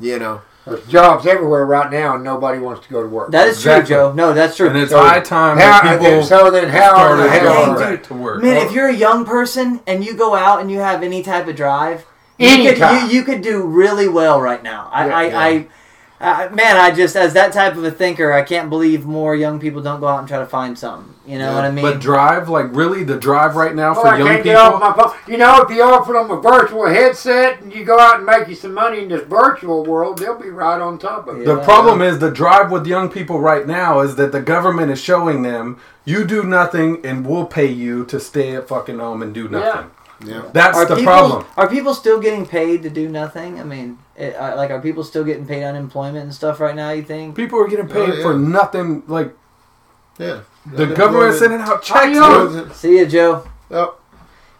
[0.00, 3.30] you know, There's jobs everywhere right now, and nobody wants to go to work.
[3.32, 3.86] that is Exactly.
[3.86, 6.68] true joe no that's true and it's So, high time How, that people so then,
[6.70, 7.66] how in started the Hey, hell?
[7.66, 8.42] going dude, back to work.
[8.42, 11.46] man if you're a young person and you go out and you have any type
[11.48, 12.06] of drive
[12.38, 13.00] you Anytime.
[13.02, 15.38] could, you, you could do really well right now i Yeah, I, yeah.
[15.40, 15.66] I
[16.20, 19.58] I, man, I just as that type of a thinker, I can't believe more young
[19.60, 21.12] people don't go out and try to find something.
[21.26, 21.82] You know Yeah, what I mean?
[21.84, 24.74] but drive, like really, the drive right now Oh, for I young can't get off
[24.74, 24.88] people.
[24.90, 25.32] my phone.
[25.32, 28.46] You know, if you offer them a virtual headset and you go out and make
[28.48, 31.44] you some money in this virtual world, they'll be right on top of it.
[31.46, 35.00] The problem is the drive with young people right now is that the government is
[35.00, 39.34] showing them you do nothing and we'll pay you to stay at fucking home and
[39.34, 39.90] do nothing.
[40.26, 40.42] yeah.
[40.52, 41.46] That's are the people, problem.
[41.56, 43.58] Are people still getting paid to do nothing?
[43.58, 46.90] I mean, it, uh, like, are people still getting paid unemployment and stuff right now?
[46.90, 47.34] You think?
[47.34, 48.22] People are getting paid Oh, yeah.
[48.22, 49.02] for nothing.
[49.08, 49.34] Like
[50.18, 50.40] Yeah.
[50.66, 52.16] the government sending out checks.
[52.18, 52.72] How dude.
[52.74, 53.44] See you, Joe.
[53.70, 53.96] Oh,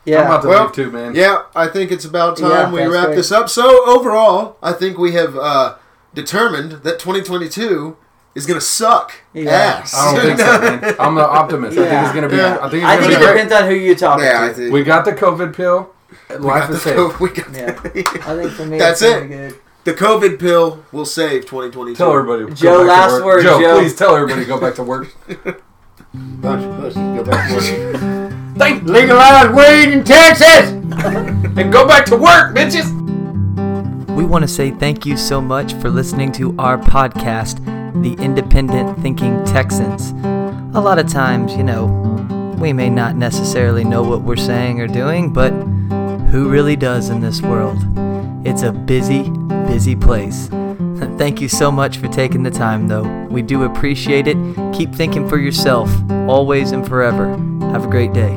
[0.05, 0.21] Yeah.
[0.23, 1.15] I'm about to Well, leave too, man.
[1.15, 3.17] yeah, I think it's about time Yeah, we that's wrap great.
[3.17, 3.49] this up.
[3.49, 5.75] So overall, I think we have uh,
[6.15, 7.97] determined that 2022
[8.35, 9.51] is going to suck Yeah.
[9.51, 9.95] ass.
[9.95, 10.97] I don't think so, man.
[10.99, 11.79] I'm the optimist.
[11.79, 12.37] I think it's gonna be.
[12.37, 12.59] Yeah.
[12.61, 13.33] I think it's I gonna think be it great.
[13.35, 14.55] depends on who you talk yeah, I to.
[14.55, 15.91] think We got the COVID pill.
[16.31, 16.97] We Life got is the safe.
[16.97, 17.81] co- we got Yeah.
[18.27, 19.29] I think for me, That's it's it.
[19.29, 19.55] Good.
[19.85, 21.97] the COVID pill will save 2022.
[21.97, 22.47] Tell everybody.
[22.47, 23.25] to Joe, go back to last work.
[23.25, 23.79] word, Joe, Joe.
[23.81, 25.09] please tell everybody to go back to work.
[26.15, 28.31] Bunch of pussies go back to work.
[28.59, 30.71] Thank Legalize weed in Texas!
[30.71, 32.89] and go back to work, bitches.
[34.15, 37.59] We want to say thank you so much for listening to our podcast,
[38.01, 40.11] The Independent Thinking Texans.
[40.77, 41.87] A lot of times, you know,
[42.61, 45.51] we may not necessarily know what we're saying or doing, but
[46.35, 47.79] who really does in this world?
[48.45, 49.31] It's a busy,
[49.69, 50.49] busy place.
[51.17, 53.05] Thank you so much for taking the time, though.
[53.31, 54.37] We do appreciate it.
[54.75, 55.89] Keep thinking for yourself,
[56.29, 57.37] always and forever.
[57.71, 58.35] Have a great day.